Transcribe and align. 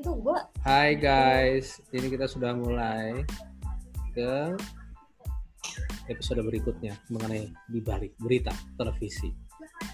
itu 0.00 0.16
gua 0.16 0.48
Hai 0.64 0.96
guys, 0.96 1.84
ini 1.92 2.08
kita 2.08 2.24
sudah 2.24 2.56
mulai 2.56 3.20
ke 4.16 4.56
episode 6.08 6.40
berikutnya 6.40 6.96
mengenai 7.12 7.52
di 7.68 7.84
balik 7.84 8.16
berita 8.16 8.48
televisi. 8.80 9.28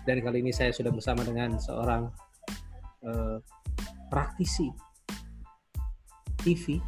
Dan 0.07 0.23
kali 0.23 0.47
ini 0.47 0.55
saya 0.55 0.71
sudah 0.71 0.95
bersama 0.95 1.27
dengan 1.27 1.59
seorang 1.59 2.07
eh, 3.03 3.39
praktisi 4.07 4.71
TV 6.39 6.79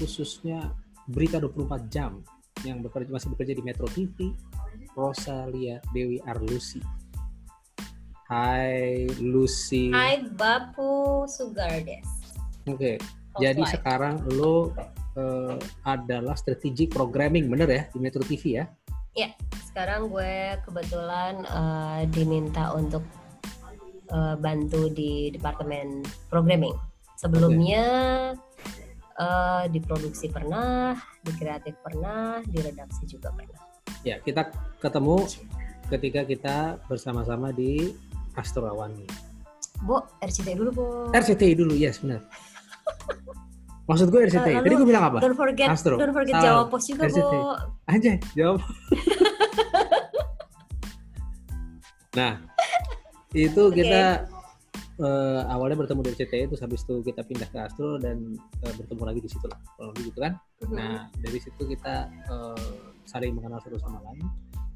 khususnya 0.00 0.72
berita 1.04 1.36
24 1.36 1.92
jam 1.92 2.24
yang 2.64 2.80
bekerja 2.80 3.12
masih 3.12 3.28
bekerja 3.36 3.52
di 3.52 3.62
Metro 3.62 3.84
TV, 3.92 4.32
Rosalia 4.96 5.84
Dewi 5.92 6.16
Arlusi. 6.24 6.80
Hai 8.32 9.04
Lucy. 9.20 9.92
Hai 9.92 10.24
Bapu 10.32 11.28
Sugardes. 11.28 12.21
Oke, 12.70 12.98
jadi 13.40 13.58
Housewife. 13.58 13.74
sekarang 13.80 14.14
lo 14.38 14.70
eh, 15.18 15.56
adalah 15.82 16.38
strategic 16.38 16.94
programming, 16.94 17.50
bener 17.50 17.68
ya 17.68 17.82
di 17.90 17.98
Metro 17.98 18.22
TV 18.22 18.62
ya? 18.62 18.66
Sekarang 19.72 20.12
gue 20.12 20.60
kebetulan 20.68 21.48
eh, 21.48 22.00
diminta 22.12 22.76
untuk 22.76 23.00
eh, 24.12 24.36
bantu 24.36 24.92
di 24.92 25.32
departemen 25.32 26.04
programming. 26.28 26.76
Sebelumnya 27.16 27.84
eh, 29.16 29.64
di 29.72 29.80
produksi 29.80 30.28
pernah, 30.28 30.92
di 31.24 31.32
kreatif 31.40 31.72
pernah, 31.80 32.44
di 32.44 32.60
redaksi 32.60 33.08
juga 33.08 33.32
pernah. 33.32 33.64
Ya, 34.04 34.20
kita 34.20 34.52
ketemu 34.76 35.24
ketika 35.88 36.20
kita 36.28 36.56
bersama-sama 36.84 37.48
di 37.48 37.96
Astro 38.36 38.68
Awani. 38.68 39.08
Bu, 39.88 40.04
RCTI 40.20 40.52
dulu, 40.52 40.70
Bu. 40.76 40.86
RCTI 41.16 41.56
dulu, 41.56 41.72
yes 41.80 42.04
benar. 42.04 42.20
Maksud 43.82 44.14
gue 44.14 44.20
RCTI. 44.30 44.54
Eh, 44.58 44.62
Tadi 44.62 44.74
gue 44.78 44.86
bilang 44.86 45.10
apa? 45.10 45.18
Don't 45.18 45.34
forget, 45.34 45.66
Astro. 45.66 45.98
don't 45.98 46.14
forget 46.14 46.38
Salah. 46.38 46.46
Jawa 46.46 46.62
Pos 46.70 46.86
juga, 46.86 47.10
RCTI. 47.10 47.40
Bu. 47.42 47.50
Anjay, 47.90 48.16
jawab. 48.38 48.60
nah, 52.18 52.32
itu 53.34 53.62
Oke. 53.66 53.82
kita 53.82 54.02
eh, 55.02 55.40
awalnya 55.50 55.76
bertemu 55.82 56.00
di 56.06 56.10
RCTI, 56.14 56.44
terus 56.46 56.62
habis 56.62 56.86
itu 56.86 57.02
kita 57.02 57.26
pindah 57.26 57.48
ke 57.50 57.58
Astro 57.58 57.98
dan 57.98 58.38
eh, 58.38 58.74
bertemu 58.78 59.02
lagi 59.02 59.20
di 59.24 59.30
situ 59.30 59.46
lah, 59.50 59.58
kalau 59.74 59.90
gitu 59.98 60.18
kan. 60.22 60.38
Nah, 60.70 61.10
dari 61.18 61.38
situ 61.42 61.62
kita 61.66 62.06
eh, 62.06 62.70
saling 63.02 63.34
mengenal 63.34 63.58
satu 63.66 63.82
sama 63.82 63.98
lain 64.06 64.22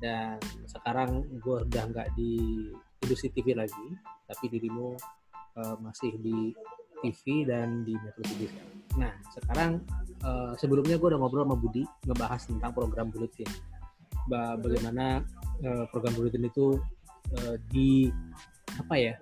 dan 0.03 0.37
sekarang 0.69 1.25
gue 1.41 1.63
udah 1.63 1.85
nggak 1.89 2.09
di 2.19 2.67
industri 3.07 3.31
TV 3.31 3.55
lagi, 3.55 3.87
tapi 4.27 4.51
dirimu 4.51 4.99
eh, 5.63 5.77
masih 5.79 6.11
di 6.19 6.51
TV 7.03 7.45
dan 7.49 7.85
di 7.85 7.95
Metro 7.99 8.23
TV 8.25 8.49
sekarang. 8.49 8.77
Nah, 8.97 9.13
sekarang 9.37 9.71
eh, 10.25 10.53
sebelumnya 10.57 10.97
gue 10.97 11.09
udah 11.13 11.21
ngobrol 11.21 11.45
sama 11.45 11.57
Budi 11.59 11.83
ngebahas 12.09 12.43
tentang 12.49 12.73
program 12.73 13.13
Bulletin. 13.13 13.49
Ba- 14.27 14.57
bagaimana 14.59 15.23
eh, 15.63 15.85
program 15.93 16.15
Bulletin 16.17 16.49
itu 16.49 16.81
eh, 17.37 17.57
di 17.71 18.09
apa 18.77 18.97
ya? 18.97 19.15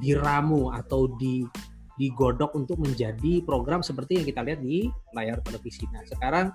diramu 0.00 0.72
atau 0.72 1.04
di 1.20 1.44
digodok 2.00 2.56
untuk 2.56 2.80
menjadi 2.80 3.44
program 3.44 3.84
seperti 3.84 4.16
yang 4.16 4.24
kita 4.24 4.40
lihat 4.40 4.64
di 4.64 4.88
layar 5.12 5.36
televisi. 5.44 5.84
Nah, 5.92 6.00
sekarang 6.08 6.48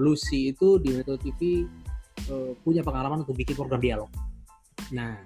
Lucy 0.00 0.56
itu 0.56 0.80
di 0.80 0.96
Metro 0.96 1.20
TV 1.20 1.68
eh, 2.32 2.52
punya 2.64 2.80
pengalaman 2.80 3.28
untuk 3.28 3.36
bikin 3.36 3.52
program 3.52 3.80
dialog. 3.84 4.08
Nah, 4.96 5.20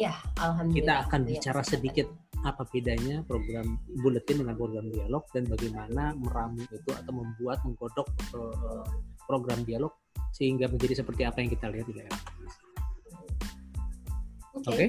Ya, 0.00 0.16
alhamdulillah. 0.40 0.80
kita 0.80 0.94
akan 1.08 1.20
Iya, 1.20 1.28
bicara 1.28 1.60
silakan. 1.60 1.72
sedikit 1.76 2.06
apa 2.40 2.64
bedanya 2.72 3.20
program 3.28 3.76
buletin 4.00 4.40
dengan 4.40 4.56
program 4.56 4.88
dialog 4.88 5.24
dan 5.36 5.44
bagaimana 5.44 6.16
meramu 6.16 6.64
itu 6.72 6.90
atau 6.96 7.12
membuat 7.12 7.60
menggodok 7.68 8.08
eh, 8.32 8.86
program 9.28 9.60
dialog 9.68 9.92
sehingga 10.32 10.70
menjadi 10.72 11.04
seperti 11.04 11.28
apa 11.28 11.44
yang 11.44 11.50
kita 11.52 11.66
lihat 11.68 11.86
di 11.86 11.94
layar. 12.00 12.16
Oke. 14.56 14.68
Oke. 14.68 14.86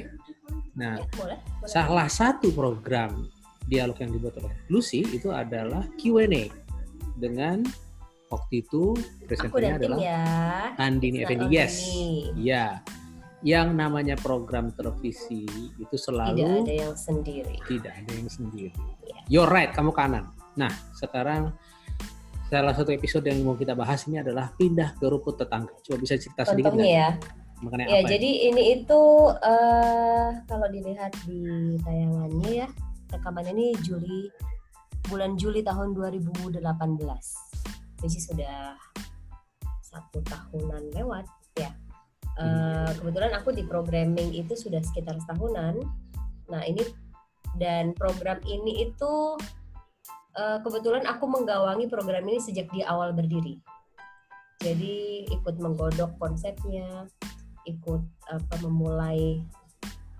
Nah, 0.80 0.96
Ya, 1.00 1.06
boleh. 1.20 1.38
boleh. 1.40 1.68
salah 1.68 2.08
satu 2.08 2.48
program 2.56 3.28
dialog 3.68 3.96
yang 4.00 4.12
dibuat 4.16 4.40
oleh 4.40 4.56
Lucy 4.72 5.03
itu 5.12 5.30
adalah 5.31 5.84
Q&A 6.00 6.47
dengan 7.20 7.64
waktu 8.31 8.64
itu 8.64 8.96
presenternya 9.28 9.76
adalah 9.78 9.97
ya. 10.00 10.24
Andini 10.80 11.28
Effendi. 11.28 11.52
Yes. 11.52 11.76
me. 11.92 12.31
Ya. 12.40 12.80
Yang 13.41 13.74
namanya 13.74 14.13
program 14.22 14.69
televisi 14.72 15.50
itu 15.75 15.90
Tidak 15.90 15.97
selalu 15.97 16.46
ada 16.62 16.74
yang 16.74 16.94
sendiri. 16.94 17.57
tidak 17.66 17.94
ada 17.97 18.12
yang 18.13 18.29
sendiri. 18.29 18.69
Iya. 19.02 19.19
You're 19.28 19.50
right, 19.50 19.74
kamu 19.74 19.90
kanan. 19.91 20.29
Nah, 20.53 20.69
sekarang 20.94 21.50
salah 22.47 22.75
satu 22.75 22.91
episode 22.91 23.25
yang 23.25 23.41
mau 23.41 23.56
kita 23.56 23.74
bahas 23.74 24.06
ini 24.06 24.22
adalah 24.22 24.53
pindah 24.53 24.94
ke 24.94 25.06
rumput 25.07 25.41
tetangga. 25.41 25.74
Coba 25.81 25.97
bisa 25.97 26.19
cerita 26.22 26.46
sedikit 26.46 26.69
Contohnya 26.69 26.85
nggak 26.85 26.94
ya. 26.94 27.09
mengenai 27.62 27.85
Ya, 27.88 28.00
apa? 28.02 28.09
jadi 28.09 28.29
ini 28.52 28.63
itu 28.75 29.02
eh 29.41 30.29
kalau 30.46 30.68
dilihat 30.69 31.13
di 31.25 31.41
tayangannya 31.81 32.50
ya, 32.52 32.68
rekaman 33.09 33.46
ini 33.50 33.73
Juli 33.81 34.29
bulan 35.08 35.34
Juli 35.34 35.66
tahun 35.66 35.97
2018. 35.97 36.62
Jadi 38.02 38.18
sudah 38.22 38.78
satu 39.81 40.22
tahunan 40.22 40.94
lewat 40.94 41.25
ya. 41.56 41.73
Eh, 42.40 42.44
Hmm. 42.44 42.92
kebetulan 42.96 43.31
aku 43.36 43.52
di 43.52 43.64
programming 43.68 44.31
itu 44.31 44.56
sudah 44.56 44.80
sekitar 44.80 45.19
setahunan. 45.19 45.84
Nah 46.47 46.62
ini 46.64 46.81
dan 47.59 47.92
program 47.92 48.40
ini 48.47 48.88
itu 48.88 49.36
eh, 50.40 50.58
kebetulan 50.64 51.03
aku 51.03 51.28
menggawangi 51.28 51.91
program 51.91 52.24
ini 52.28 52.40
sejak 52.40 52.72
di 52.72 52.81
awal 52.88 53.12
berdiri. 53.12 53.59
Jadi 54.62 55.25
ikut 55.28 55.58
menggodok 55.58 56.22
konsepnya, 56.22 57.09
ikut 57.66 58.02
apa 58.30 58.56
memulai 58.62 59.41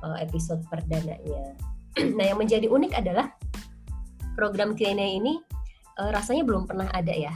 uh, 0.02 0.18
episode 0.18 0.66
perdananya. 0.66 1.54
nah, 2.18 2.26
yang 2.26 2.42
menjadi 2.42 2.66
unik 2.66 2.94
adalah 2.98 3.30
program 4.34 4.74
Q&A 4.74 4.98
ini 4.98 5.38
uh, 6.02 6.10
rasanya 6.10 6.42
belum 6.42 6.66
pernah 6.66 6.90
ada 6.90 7.14
ya 7.14 7.34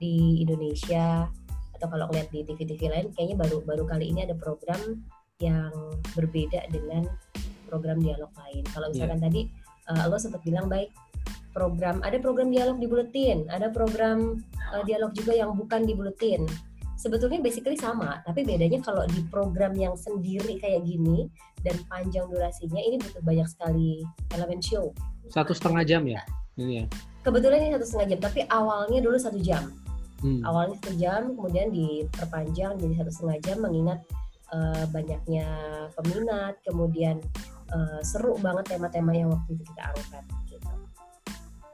di 0.00 0.40
Indonesia 0.40 1.28
atau 1.78 1.86
kalau 1.86 2.10
ngeliat 2.10 2.28
di 2.34 2.42
TV-TV 2.42 2.90
lain 2.90 3.06
kayaknya 3.14 3.36
baru 3.38 3.62
baru 3.62 3.86
kali 3.86 4.10
ini 4.10 4.26
ada 4.26 4.34
program 4.34 5.06
yang 5.38 5.70
berbeda 6.18 6.66
dengan 6.74 7.06
program 7.70 8.02
dialog 8.02 8.34
lain. 8.34 8.66
Kalau 8.74 8.90
misalkan 8.90 9.22
tadi 9.22 9.46
uh, 9.86 10.10
lo 10.10 10.18
sempat 10.18 10.42
bilang 10.42 10.66
baik 10.66 10.90
program 11.54 12.02
ada 12.02 12.18
program 12.18 12.50
dialog 12.50 12.82
di 12.82 12.86
buletin, 12.90 13.46
ada 13.46 13.70
program 13.70 14.42
uh, 14.74 14.82
dialog 14.82 15.14
juga 15.14 15.38
yang 15.38 15.54
bukan 15.54 15.86
di 15.86 15.94
buletin 15.94 16.42
sebetulnya 16.98 17.38
basically 17.38 17.78
sama, 17.78 18.18
tapi 18.26 18.42
bedanya 18.42 18.82
kalau 18.82 19.06
di 19.06 19.22
program 19.30 19.70
yang 19.78 19.94
sendiri 19.94 20.58
kayak 20.58 20.82
gini 20.82 21.30
dan 21.62 21.78
panjang 21.86 22.26
durasinya 22.26 22.82
ini 22.82 22.98
butuh 22.98 23.22
banyak 23.22 23.46
sekali 23.46 24.02
elemen 24.34 24.58
show. 24.58 24.90
Satu 25.30 25.54
setengah 25.54 25.86
jam 25.86 26.02
ya? 26.10 26.26
Ini 26.58 26.82
ya. 26.82 26.84
Kebetulan 27.22 27.62
ini 27.62 27.70
satu 27.78 27.86
setengah 27.86 28.06
jam, 28.10 28.20
tapi 28.26 28.40
awalnya 28.50 28.98
dulu 28.98 29.14
satu 29.14 29.38
jam. 29.38 29.70
Hmm. 30.18 30.42
Awalnya 30.42 30.74
satu 30.82 30.92
jam, 30.98 31.22
kemudian 31.38 31.70
diperpanjang 31.70 32.74
jadi 32.82 32.94
satu 32.98 33.10
setengah 33.14 33.38
jam 33.46 33.58
mengingat 33.62 33.98
eh, 34.50 34.84
banyaknya 34.90 35.46
peminat, 35.94 36.58
kemudian 36.66 37.22
eh, 37.70 38.00
seru 38.02 38.34
banget 38.42 38.74
tema-tema 38.74 39.14
yang 39.14 39.30
waktu 39.30 39.54
itu 39.54 39.62
kita 39.62 39.82
angkat. 39.94 40.24
Gitu. 40.50 40.70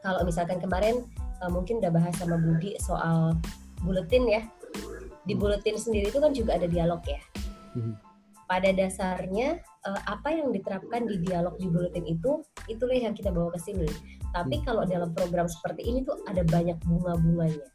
Kalau 0.05 0.21
misalkan 0.29 0.61
kemarin 0.61 1.01
eh, 1.41 1.51
mungkin 1.51 1.81
udah 1.81 1.93
bahas 1.93 2.15
sama 2.21 2.37
Budi 2.37 2.77
soal 2.85 3.33
buletin 3.81 4.29
ya. 4.29 4.43
Di 5.25 5.33
buletin 5.33 5.81
sendiri 5.81 6.13
itu 6.13 6.21
kan 6.21 6.37
juga 6.37 6.61
ada 6.61 6.69
dialog 6.69 7.01
ya. 7.09 7.21
Hmm. 7.73 7.97
Pada 8.45 8.69
dasarnya 8.77 9.57
apa 9.85 10.33
yang 10.33 10.49
diterapkan 10.53 11.05
di 11.05 11.21
dialog 11.21 11.61
di 11.61 11.69
buletin 11.69 12.05
itu 12.09 12.45
itulah 12.69 12.97
yang 12.97 13.17
kita 13.17 13.33
bawa 13.33 13.53
ke 13.57 13.61
sini. 13.61 13.89
Tapi 14.37 14.61
kalau 14.65 14.85
dalam 14.85 15.13
program 15.17 15.49
seperti 15.49 15.85
ini 15.89 16.05
tuh 16.05 16.21
ada 16.29 16.45
banyak 16.45 16.77
bunga-bunganya. 16.85 17.69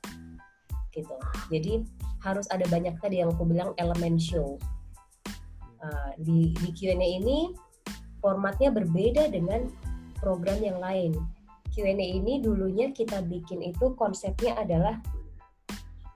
Gitu. 0.90 1.16
Jadi 1.54 1.86
harus 2.26 2.46
ada 2.52 2.66
banyak 2.68 2.98
tadi 3.00 3.22
yang 3.22 3.32
aku 3.32 3.46
bilang 3.46 3.72
elemen 3.78 4.20
show. 4.20 4.58
Eh, 5.80 6.12
di 6.20 6.52
di 6.60 6.70
Q&A 6.76 7.00
ini 7.00 7.56
formatnya 8.20 8.68
berbeda 8.74 9.32
dengan 9.32 9.72
program 10.20 10.60
yang 10.60 10.84
lain. 10.84 11.16
Q&A 11.72 11.96
ini 11.96 12.44
dulunya 12.44 12.92
kita 12.92 13.24
bikin 13.24 13.64
itu 13.64 13.96
konsepnya 13.96 14.60
adalah 14.60 15.00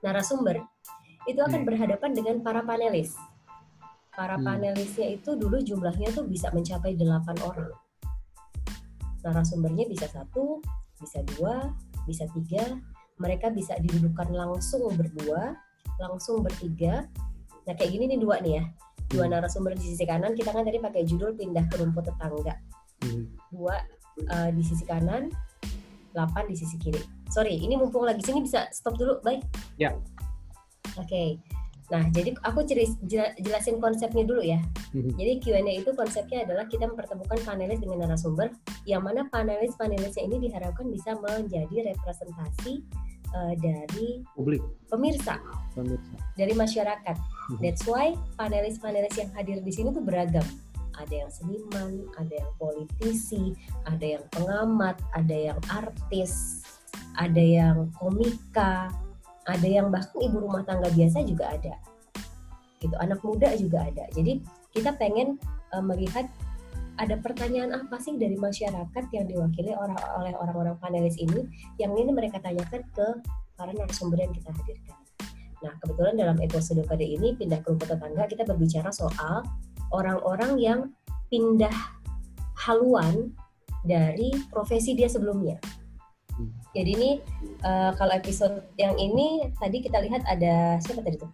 narasumber 0.04 0.60
itu 1.24 1.40
akan 1.40 1.64
Hmm. 1.64 1.68
berhadapan 1.72 2.10
dengan 2.12 2.36
para 2.44 2.60
panelis. 2.60 3.16
Para 4.12 4.36
Hmm. 4.36 4.44
panelisnya 4.44 5.16
itu 5.16 5.32
dulu 5.32 5.56
jumlahnya 5.64 6.12
tuh 6.12 6.28
bisa 6.28 6.52
mencapai 6.52 6.94
8 7.00 7.40
orang. 7.40 7.72
Narasumbernya 9.24 9.88
bisa 9.88 10.04
satu, 10.12 10.60
bisa 11.00 11.24
dua, 11.34 11.72
bisa 12.04 12.28
tiga. 12.36 12.76
Mereka 13.18 13.54
bisa 13.54 13.78
didudukan 13.78 14.34
langsung 14.34 14.90
berdua, 14.94 15.54
langsung 16.02 16.42
bertiga. 16.42 17.06
Nah 17.64 17.74
kayak 17.78 17.90
gini 17.94 18.10
nih 18.14 18.18
dua 18.20 18.42
nih 18.42 18.58
ya. 18.58 18.64
Dua 19.10 19.24
Hmm. 19.28 19.32
narasumber 19.38 19.76
di 19.78 19.94
sisi 19.94 20.02
kanan, 20.08 20.34
kita 20.34 20.50
kan 20.50 20.66
tadi 20.66 20.80
pakai 20.82 21.06
judul 21.06 21.36
pindah 21.38 21.68
ke 21.70 21.78
rumput 21.78 22.08
tetangga 22.08 22.56
Hmm. 23.04 23.30
dua 23.52 23.78
eh, 24.30 24.50
di 24.54 24.62
sisi 24.62 24.86
kanan 24.86 25.26
8 26.14 26.46
di 26.46 26.54
sisi 26.54 26.78
kiri. 26.78 27.02
Sorry, 27.26 27.58
ini 27.58 27.74
mumpung 27.74 28.06
lagi 28.06 28.22
sini 28.22 28.46
bisa 28.46 28.70
stop 28.70 28.94
dulu, 28.94 29.18
baik? 29.26 29.42
Ya. 29.74 29.90
Oke. 30.94 31.42
Nah, 31.92 32.08
jadi 32.16 32.32
aku 32.40 32.64
jelasin 33.40 33.76
konsepnya 33.76 34.24
dulu 34.24 34.40
ya. 34.40 34.60
Mhm. 34.96 35.20
Jadi 35.20 35.32
Q&A 35.44 35.72
itu 35.84 35.92
konsepnya 35.92 36.48
adalah 36.48 36.64
kita 36.64 36.88
mempertemukan 36.88 37.36
panelis 37.44 37.76
dengan 37.76 38.08
narasumber, 38.08 38.48
yang 38.88 39.04
mana 39.04 39.28
panelis-panelisnya 39.28 40.24
ini 40.24 40.48
diharapkan 40.48 40.88
bisa 40.88 41.12
menjadi 41.20 41.92
representasi 41.92 42.80
eh, 43.34 43.54
dari 43.60 44.22
publik 44.32 44.62
pemirsa, 44.88 45.36
pemirsa 45.76 46.16
dari 46.40 46.54
masyarakat. 46.56 47.16
Mhm. 47.52 47.60
That's 47.60 47.84
why 47.84 48.16
panelis-panelis 48.40 49.20
yang 49.20 49.28
hadir 49.36 49.60
di 49.60 49.72
sini 49.74 49.92
tuh 49.92 50.00
beragam. 50.00 50.46
Ada 50.94 51.26
yang 51.26 51.30
seniman, 51.34 52.06
ada 52.14 52.30
yang 52.38 52.52
politisi, 52.54 53.50
ada 53.82 54.06
yang 54.14 54.24
pengamat, 54.30 54.94
ada 55.10 55.36
yang 55.52 55.58
artis, 55.66 56.62
ada 57.18 57.42
yang 57.42 57.90
komika, 57.98 58.94
ada 59.44 59.68
yang 59.68 59.92
bahkan 59.92 60.18
ibu 60.20 60.40
rumah 60.40 60.64
tangga 60.64 60.88
biasa 60.92 61.24
juga 61.24 61.52
ada. 61.52 61.74
Gitu, 62.80 62.94
anak 63.00 63.20
muda 63.24 63.52
juga 63.56 63.84
ada. 63.88 64.04
Jadi 64.12 64.44
kita 64.72 64.96
pengen 64.96 65.40
eh, 65.72 65.84
melihat 65.84 66.28
ada 66.94 67.18
pertanyaan 67.18 67.74
apa 67.74 67.98
sih 67.98 68.14
dari 68.14 68.38
masyarakat 68.38 69.04
yang 69.10 69.26
diwakili 69.26 69.74
orang 69.74 69.98
oleh 70.14 70.34
orang-orang 70.38 70.76
panelis 70.78 71.18
ini 71.18 71.42
yang 71.82 71.90
ini 71.98 72.14
mereka 72.14 72.38
tanyakan 72.38 72.86
ke 72.94 73.06
para 73.58 73.74
narasumber 73.74 74.22
yang 74.22 74.30
kita 74.30 74.54
hadirkan. 74.54 74.98
Nah, 75.64 75.72
kebetulan 75.80 76.14
dalam 76.14 76.36
episode 76.44 76.84
kali 76.86 77.16
ini 77.18 77.34
pindah 77.34 77.64
ke 77.64 77.72
rumput 77.72 77.88
tetangga 77.88 78.28
kita 78.28 78.44
berbicara 78.46 78.92
soal 78.94 79.42
orang-orang 79.90 80.52
yang 80.60 80.80
pindah 81.32 81.72
haluan 82.54 83.32
dari 83.82 84.30
profesi 84.52 84.94
dia 84.94 85.10
sebelumnya. 85.10 85.58
Jadi 86.74 86.90
ini 86.90 87.10
eh, 87.62 87.90
kalau 87.94 88.12
episode 88.12 88.66
yang 88.76 88.98
ini 88.98 89.46
tadi 89.62 89.78
kita 89.78 90.02
lihat 90.02 90.26
ada 90.26 90.82
siapa 90.82 91.00
tadi 91.00 91.16
tuh? 91.22 91.30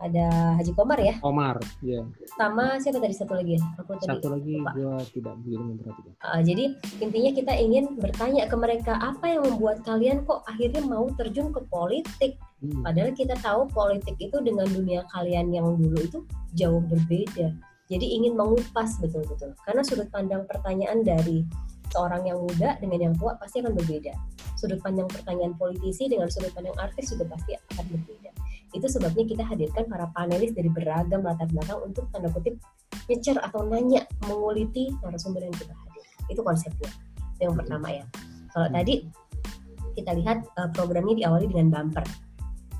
Ada 0.00 0.56
Haji 0.56 0.72
Komar 0.72 0.96
ya, 0.96 1.20
Omar 1.20 1.60
ya 1.84 2.00
sama 2.40 2.80
siapa 2.80 3.04
tadi 3.04 3.12
satu 3.12 3.36
lagi 3.36 3.60
ya? 3.60 3.62
Aku 3.84 3.92
tadi 4.00 4.08
satu 4.08 4.32
lagi 4.32 4.56
gua 4.56 4.96
tidak 5.12 5.36
begitu 5.44 5.60
memperhatikan 5.60 6.12
Uh, 6.20 6.40
jadi 6.44 6.76
intinya 7.00 7.30
kita 7.32 7.52
ingin 7.56 7.96
bertanya 7.96 8.44
ke 8.44 8.56
mereka 8.56 8.92
apa 8.96 9.24
yang 9.28 9.44
membuat 9.44 9.80
kalian 9.84 10.20
kok 10.24 10.44
akhirnya 10.44 10.84
mau 10.84 11.08
terjun 11.16 11.48
ke 11.52 11.64
politik. 11.68 12.36
Hmm. 12.60 12.84
Padahal 12.84 13.12
kita 13.16 13.36
tahu 13.40 13.68
politik 13.72 14.16
itu 14.20 14.36
dengan 14.40 14.68
dunia 14.68 15.04
kalian 15.12 15.48
yang 15.52 15.80
dulu 15.80 15.96
itu 16.00 16.18
jauh 16.56 16.80
berbeda. 16.84 17.56
Jadi 17.90 18.06
ingin 18.06 18.36
mengupas 18.36 19.00
betul-betul. 19.00 19.56
Karena 19.64 19.80
sudut 19.82 20.12
pandang 20.12 20.44
pertanyaan 20.44 21.02
dari 21.02 21.42
seorang 21.90 22.22
yang 22.26 22.38
muda 22.40 22.78
dengan 22.78 23.10
yang 23.10 23.14
tua 23.18 23.34
pasti 23.38 23.60
akan 23.60 23.74
berbeda. 23.74 24.14
Sudut 24.54 24.78
pandang 24.80 25.08
pertanyaan 25.10 25.54
politisi 25.58 26.06
dengan 26.06 26.30
sudut 26.30 26.54
pandang 26.54 26.76
artis 26.78 27.10
juga 27.12 27.28
pasti 27.30 27.56
akan 27.74 27.84
berbeda. 27.90 28.30
Itu 28.70 28.86
sebabnya 28.86 29.24
kita 29.26 29.42
hadirkan 29.42 29.90
para 29.90 30.06
panelis 30.14 30.54
dari 30.54 30.70
beragam 30.70 31.26
latar 31.26 31.50
belakang 31.50 31.82
untuk 31.82 32.06
tanda 32.14 32.30
kutip 32.30 32.54
nyecer 33.10 33.34
atau 33.42 33.66
nanya 33.66 34.06
menguliti 34.30 34.94
narasumber 35.02 35.42
yang 35.42 35.54
kita 35.58 35.74
hadirkan. 35.74 36.14
Itu 36.30 36.40
konsepnya. 36.46 36.90
Itu 37.34 37.50
yang 37.50 37.56
pertama 37.58 37.90
ya. 37.90 38.04
Kalau 38.54 38.66
Hmm. 38.70 38.76
tadi 38.78 38.94
kita 39.98 40.10
lihat 40.14 40.46
eh, 40.46 40.70
programnya 40.70 41.14
diawali 41.18 41.50
dengan 41.50 41.66
bumper. 41.74 42.06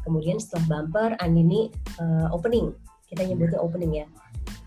Kemudian 0.07 0.39
setelah 0.39 0.87
bumper, 0.87 1.19
Andini 1.19 1.71
eh, 1.99 2.29
opening. 2.31 2.71
Kita 3.11 3.27
nyebutnya 3.27 3.59
opening 3.59 3.93
ya. 3.99 4.07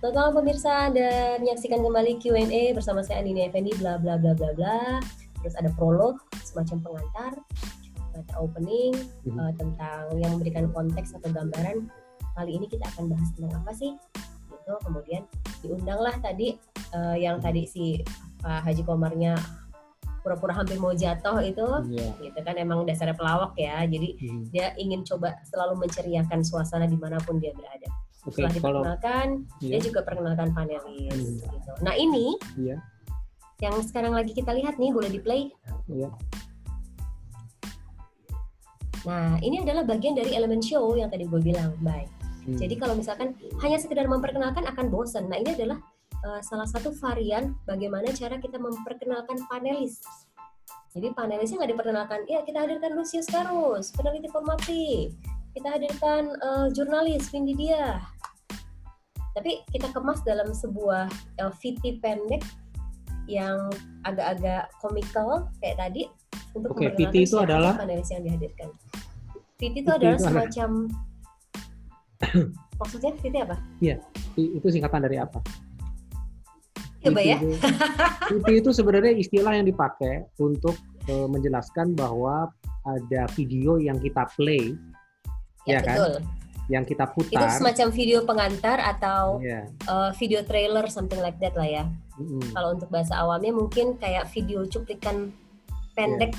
Selamat 0.03 0.19
malam 0.19 0.33
pemirsa 0.43 0.91
dan 0.91 1.39
menyaksikan 1.39 1.79
kembali 1.79 2.19
Q&A 2.19 2.75
bersama 2.75 2.99
saya 2.99 3.23
Andini 3.23 3.47
Effendi 3.47 3.71
bla 3.79 3.95
bla 3.95 4.19
bla 4.19 4.35
bla 4.35 4.51
bla. 4.51 4.99
Terus 5.39 5.55
ada 5.55 5.71
prolog 5.79 6.19
semacam 6.43 6.83
pengantar, 6.83 7.31
pengantar 8.11 8.35
opening 8.43 8.91
Mhm. 9.23 9.39
eh, 9.39 9.51
tentang 9.55 10.03
yang 10.19 10.35
memberikan 10.35 10.67
konteks 10.75 11.15
atau 11.15 11.31
gambaran 11.31 11.87
kali 12.35 12.51
ini 12.51 12.67
kita 12.67 12.83
akan 12.91 13.15
bahas 13.15 13.31
tentang 13.31 13.63
apa 13.63 13.71
sih 13.71 13.95
gitu 14.51 14.73
kemudian 14.83 15.23
diundanglah 15.63 16.19
tadi 16.19 16.59
eh, 16.91 17.15
yang 17.23 17.39
tadi 17.39 17.63
si 17.63 18.03
Pak 18.43 18.67
Haji 18.67 18.83
Komarnya 18.83 19.39
pura-pura 20.19 20.51
hampir 20.51 20.83
mau 20.83 20.91
jatuh 20.91 21.39
itu 21.39 21.63
Iya. 21.95 22.11
gitu 22.19 22.39
kan 22.43 22.59
emang 22.59 22.83
dasarnya 22.83 23.15
pelawak 23.15 23.55
ya 23.55 23.87
jadi 23.87 24.19
Mhm. 24.19 24.51
dia 24.51 24.75
ingin 24.75 25.07
coba 25.07 25.39
selalu 25.47 25.87
menceriakan 25.87 26.43
suasana 26.43 26.91
di 26.91 26.99
mana 26.99 27.23
pun 27.23 27.39
dia 27.39 27.55
berada 27.55 27.87
Oke, 28.23 28.39
setelah 28.39 28.51
kalau 28.55 28.81
diperkenalkan 28.83 29.27
iya, 29.59 29.71
dia 29.75 29.79
juga 29.83 29.99
perkenalkan 30.07 30.49
panelis 30.55 31.11
Hmm. 31.13 31.37
gitu 31.43 31.71
nah 31.83 31.93
ini 31.95 32.39
iya, 32.55 32.77
yang 33.59 33.75
sekarang 33.83 34.15
lagi 34.15 34.31
kita 34.31 34.55
lihat 34.55 34.79
nih 34.79 34.91
boleh 34.95 35.11
di 35.11 35.19
play 35.19 35.41
iya. 35.91 36.09
nah 39.03 39.35
ini 39.43 39.59
adalah 39.59 39.83
bagian 39.83 40.15
dari 40.15 40.31
elemen 40.35 40.63
show 40.63 40.95
yang 40.95 41.11
tadi 41.11 41.27
gue 41.27 41.41
bilang 41.43 41.75
baik 41.83 42.07
Hmm. 42.43 42.59
Jadi 42.59 42.75
kalau 42.75 42.95
misalkan 42.99 43.39
hanya 43.63 43.79
sekedar 43.79 44.03
memperkenalkan 44.03 44.67
akan 44.67 44.91
bosan. 44.91 45.31
Nah 45.31 45.39
ini 45.39 45.55
adalah 45.55 45.79
uh, 46.27 46.43
salah 46.43 46.67
satu 46.67 46.91
varian 46.99 47.55
bagaimana 47.63 48.11
cara 48.11 48.35
kita 48.39 48.59
memperkenalkan 48.59 49.39
panelis. 49.47 50.03
Jadi 50.93 51.09
panelisnya 51.15 51.57
nggak 51.63 51.71
diperkenalkan, 51.73 52.19
ya 52.29 52.45
kita 52.45 52.67
hadirkan 52.67 52.93
Lucius 52.93 53.25
Karus, 53.25 53.89
peneliti 53.97 54.29
formatif. 54.29 55.17
Kita 55.53 55.67
hadirkan 55.69 56.33
uh, 56.41 56.67
jurnalis 56.73 57.29
Windy 57.29 57.53
Dia. 57.53 58.01
Tapi 59.33 59.61
kita 59.69 59.89
kemas 59.93 60.21
dalam 60.25 60.49
sebuah 60.53 61.09
uh, 61.41 61.51
VT 61.61 62.01
pendek 62.01 62.41
yang 63.29 63.69
agak-agak 64.03 64.67
komikal 64.81 65.47
kayak 65.61 65.77
tadi 65.79 66.03
untuk 66.53 66.75
memperkenalkan 66.77 67.13
VT 67.13 67.15
itu 67.23 67.37
adalah? 67.37 67.73
panelis 67.77 68.09
yang 68.09 68.23
dihadirkan. 68.25 68.69
VT 69.61 69.75
itu 69.85 69.91
adalah 69.93 70.17
itu 70.17 70.25
semacam 70.25 70.69
maksudnya 72.81 73.11
VT 73.21 73.35
apa? 73.45 73.55
I- 74.37 74.53
itu 74.57 74.67
singkatan 74.69 75.01
dari 75.05 75.17
apa? 75.21 75.39
Coba 77.03 77.19
ya. 77.19 77.37
Itu, 77.37 78.39
itu, 78.39 78.51
itu 78.63 78.69
sebenarnya 78.71 79.13
istilah 79.19 79.53
yang 79.53 79.67
dipakai 79.67 80.23
untuk 80.39 80.73
eh, 81.11 81.27
menjelaskan 81.27 81.93
bahwa 81.93 82.47
ada 82.83 83.27
video 83.35 83.79
yang 83.79 83.99
kita 83.99 84.27
play, 84.35 84.75
Ya, 85.63 85.77
Ya 85.77 85.81
kan? 85.81 85.95
betul. 85.95 86.15
yang 86.65 86.87
kita 86.87 87.11
Itu 87.11 87.27
putar. 87.27 87.51
semacam 87.51 87.87
video 87.91 88.23
pengantar 88.23 88.79
atau 88.79 89.35
Ya. 89.39 89.67
uh, 89.85 90.15
video 90.15 90.39
trailer 90.41 90.87
something 90.87 91.19
like 91.19 91.35
that 91.37 91.51
lah 91.53 91.67
ya. 91.67 91.83
mm-mm. 92.15 92.39
Kalau 92.51 92.71
untuk 92.71 92.87
bahasa 92.87 93.19
awamnya 93.19 93.51
mungkin 93.51 93.97
kayak 93.97 94.31
video 94.31 94.63
cuplikan 94.65 95.35
pendek 95.91 96.31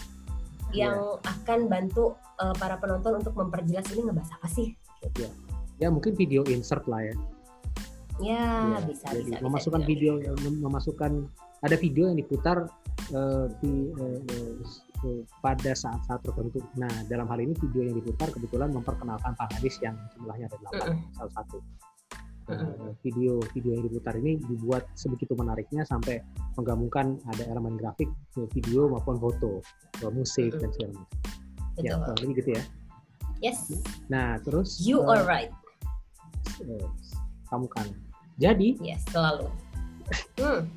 Iya. 0.73 0.89
yang 0.89 0.97
akan 1.21 1.69
bantu 1.69 2.17
uh, 2.37 2.51
para 2.53 2.77
penonton 2.77 3.21
untuk 3.21 3.37
memperjelas 3.37 3.85
ini 3.93 4.01
ngebahas 4.03 4.33
apa 4.35 4.49
sih. 4.49 4.73
Ya 5.77 5.93
mungkin 5.93 6.17
video 6.17 6.41
insert 6.47 6.89
lah 6.89 7.05
ya. 7.05 7.15
Ya, 8.17 8.47
Ya, 8.73 8.81
bisa, 8.81 9.11
jadi 9.11 9.21
bisa, 9.21 9.35
bisa 9.35 9.45
memasukkan 9.45 9.81
dibilang 9.83 9.91
video 9.91 10.13
yang 10.23 10.37
mem- 10.41 10.61
memasukkan 10.63 11.13
ada 11.61 11.77
video 11.77 12.05
yang 12.07 12.17
diputar 12.17 12.65
eh, 13.07 13.45
di, 13.61 13.73
eh, 13.93 14.19
pada 15.41 15.73
saat-saat 15.77 16.21
tertentu. 16.25 16.61
Nah, 16.81 16.91
dalam 17.09 17.29
hal 17.29 17.39
ini 17.41 17.53
video 17.59 17.89
yang 17.89 17.97
diputar 17.97 18.29
kebetulan 18.33 18.73
memperkenalkan 18.73 19.37
panelis 19.37 19.77
yang 19.85 19.97
jumlahnya 20.17 20.49
ada 20.49 20.57
delapan, 20.61 21.01
salah 21.17 21.33
satu. 21.37 21.59
Nah, 22.45 22.93
video 23.01 23.41
video 23.57 23.73
yang 23.73 23.89
diputar 23.89 24.13
ini 24.21 24.37
dibuat 24.37 24.85
sebegitu 25.01 25.33
menariknya 25.33 25.81
sampai 25.89 26.21
menggabungkan 26.61 27.17
ada 27.33 27.49
elemen 27.49 27.81
grafik, 27.81 28.13
video 28.53 28.93
maupun 28.93 29.17
foto, 29.17 29.65
eh, 30.05 30.13
musik 30.13 30.53
dan 30.61 30.69
segala 30.77 30.93
macam. 31.01 31.19
Ya, 31.81 31.97
kurang 31.99 32.19
lebih 32.21 32.35
gitu 32.45 32.51
ya. 32.55 32.63
Yes, 33.43 33.73
Nah, 34.13 34.41
terus 34.45 34.81
you 34.85 35.01
eh, 35.05 35.11
are 35.11 35.25
right. 35.25 35.53
eh, 36.61 36.89
kamu 37.49 37.67
kan. 37.73 37.89
Jadi, 38.37 38.77
Yes, 38.81 39.05
selalu. 39.09 39.49
Hmm, 40.37 40.69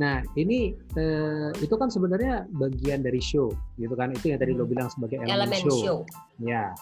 Nah, 0.00 0.24
ini 0.34 0.72
eh, 0.96 1.50
itu 1.60 1.74
kan 1.76 1.92
sebenarnya 1.92 2.48
bagian 2.50 3.04
dari 3.04 3.20
show, 3.20 3.52
gitu 3.76 3.92
kan? 3.92 4.16
Itu 4.16 4.32
yang 4.32 4.40
tadi 4.40 4.56
lo 4.56 4.64
Hmm. 4.64 4.72
bilang 4.72 4.88
sebagai 4.88 5.20
elemen, 5.20 5.36
elemen 5.36 5.60
show. 5.60 5.76
show. 5.76 5.98
Ya, 6.40 6.72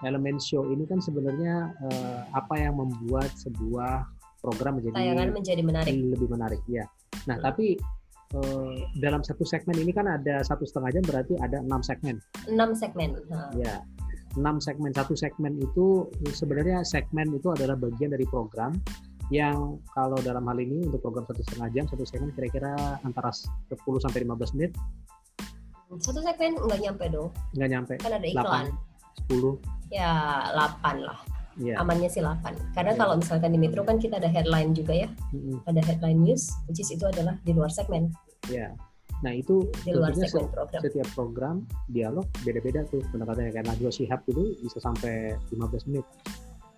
elemen 0.00 0.38
show 0.38 0.62
ini 0.70 0.86
kan 0.86 1.02
sebenarnya 1.02 1.74
eh, 1.82 2.20
apa 2.30 2.54
yang 2.54 2.78
membuat 2.78 3.34
sebuah 3.34 4.06
program 4.38 4.78
menjadi 4.78 4.94
Tayangan 4.94 5.28
menjadi 5.34 5.62
menarik. 5.64 5.92
lebih 5.98 6.28
menarik, 6.30 6.62
ya. 6.70 6.84
Nah, 7.26 7.42
Hmm. 7.42 7.44
tapi 7.44 7.74
eh, 8.34 8.74
dalam 8.98 9.22
satu 9.22 9.42
segmen 9.42 9.78
ini 9.78 9.90
kan 9.90 10.06
ada 10.06 10.42
satu 10.42 10.62
setengah 10.62 10.90
jam, 10.90 11.02
berarti 11.02 11.34
ada 11.38 11.58
enam 11.58 11.82
segmen, 11.82 12.18
6 12.46 12.74
segmen. 12.74 13.14
Nah, 13.26 13.50
ya. 13.54 13.82
Enam 14.34 14.58
segmen, 14.58 14.90
satu 14.90 15.14
segmen 15.14 15.54
itu 15.56 16.10
sebenarnya 16.28 16.82
segmen 16.82 17.30
itu 17.30 17.54
adalah 17.54 17.78
bagian 17.78 18.10
dari 18.10 18.26
program 18.26 18.74
yang 19.28 19.56
kalau 19.90 20.18
dalam 20.18 20.44
hal 20.44 20.58
ini 20.58 20.84
untuk 20.84 21.00
program 21.00 21.24
satu 21.24 21.40
setengah 21.42 21.68
jam 21.70 21.84
satu 21.86 22.04
segmen 22.04 22.30
kira-kira 22.30 22.72
antara 23.00 23.32
10 23.32 23.72
sampai 23.98 24.20
15 24.20 24.54
menit. 24.54 24.72
Satu 25.96 26.18
segmen 26.18 26.58
nggak 26.58 26.80
nyampe 26.80 27.04
dong, 27.06 27.28
nggak 27.52 27.68
nyampe. 27.70 27.94
Kan 27.98 28.12
ada 28.12 28.26
iklan. 28.26 28.66
10 29.30 29.56
Ya 29.88 30.10
8 30.50 31.00
lah. 31.00 31.18
ya 31.54 31.78
amannya 31.78 32.10
sih 32.10 32.18
8 32.18 32.50
karena 32.74 32.90
Iya. 32.90 32.98
kalau 32.98 33.14
misalkan 33.14 33.54
di 33.54 33.62
Metro 33.62 33.86
kan 33.86 33.94
kita 33.94 34.18
ada 34.18 34.26
headline 34.26 34.74
juga 34.74 34.90
ya. 34.92 35.08
Mm-mm. 35.30 35.62
ada 35.64 35.78
headline 35.80 36.18
news 36.18 36.50
which 36.66 36.82
is 36.82 36.90
itu 36.90 37.06
adalah 37.06 37.38
di 37.40 37.54
luar 37.54 37.70
segmen. 37.70 38.10
Ya 38.48 38.74
Nah 39.22 39.30
itu 39.32 39.62
di 39.80 39.94
luar 39.94 40.10
segmen 40.12 40.44
se- 40.44 40.50
program. 40.50 40.80
setiap 40.82 41.08
program 41.14 41.56
dialog 41.86 42.26
beda-beda 42.42 42.82
tuh. 42.84 43.00
Pendekatannya 43.08 43.54
kayak 43.54 43.66
Najwa 43.70 43.88
Shihab 43.88 44.20
itu 44.26 44.58
bisa 44.60 44.82
sampai 44.82 45.38
15 45.48 45.86
menit 45.86 46.02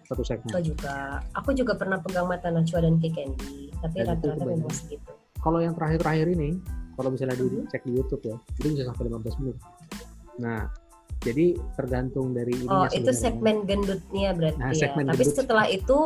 satu 0.07 0.23
segmen. 0.23 0.51
Aku 0.51 0.63
juga, 0.63 0.95
aku 1.35 1.51
juga 1.53 1.73
pernah 1.75 1.99
pegang 1.99 2.27
mata 2.27 2.49
Najwa 2.49 2.79
dan 2.81 2.97
Kik 2.97 3.13
Candy, 3.13 3.75
tapi 3.77 3.97
rata-rata 4.03 4.45
memang 4.47 4.71
segitu. 4.71 5.11
Kalau 5.37 5.59
yang 5.59 5.75
terakhir-terakhir 5.75 6.27
ini, 6.33 6.59
kalau 6.95 7.11
misalnya 7.11 7.37
Mhm. 7.37 7.67
dicek 7.67 7.83
di 7.83 7.93
YouTube 7.93 8.23
ya, 8.25 8.37
itu 8.57 8.67
bisa 8.73 8.85
sampai 8.87 9.05
15 9.05 9.35
menit. 9.39 9.57
Nah, 10.39 10.71
jadi 11.19 11.47
tergantung 11.75 12.31
dari 12.31 12.55
Oh, 12.67 12.87
ininya 12.87 12.89
itu 12.93 13.11
segmen 13.13 13.57
gendutnya 13.65 14.31
berarti 14.33 14.59
Nah, 14.59 14.71
ya. 14.71 14.81
segmen 14.81 15.05
Tapi 15.07 15.23
gendut. 15.23 15.37
setelah 15.37 15.67
itu, 15.67 15.99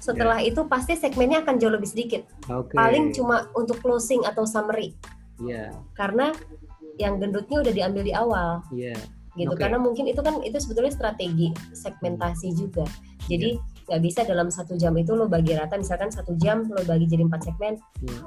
setelah 0.00 0.38
itu 0.40 0.60
pasti 0.64 0.92
segmennya 0.94 1.44
akan 1.44 1.54
jauh 1.56 1.72
lebih 1.72 1.88
sedikit. 1.88 2.22
Oke. 2.48 2.72
Paling 2.74 3.12
cuma 3.12 3.48
untuk 3.52 3.78
closing 3.78 4.24
atau 4.24 4.44
summary, 4.44 4.96
Iya, 5.36 5.74
karena 5.92 6.32
yang 6.94 7.18
gendutnya 7.18 7.60
udah 7.60 7.74
diambil 7.74 8.02
di 8.02 8.14
awal. 8.14 8.62
iya. 8.70 8.94
Gitu 9.34 9.50
Oke. 9.50 9.60
karena 9.60 9.78
mungkin 9.78 10.06
itu 10.06 10.20
kan 10.22 10.38
itu 10.40 10.54
sebetulnya 10.56 10.94
strategi 10.94 11.50
segmentasi 11.74 12.54
juga 12.54 12.86
jadi 13.26 13.58
nggak 13.84 14.00
bisa 14.00 14.20
dalam 14.22 14.48
satu 14.48 14.78
jam 14.78 14.94
itu 14.94 15.12
lo 15.12 15.26
bagi 15.26 15.52
rata 15.52 15.74
misalkan 15.74 16.08
satu 16.08 16.38
jam 16.38 16.64
lo 16.70 16.80
bagi 16.86 17.04
jadi 17.04 17.26
empat 17.26 17.50
segmen 17.50 17.74
Iya. 18.00 18.22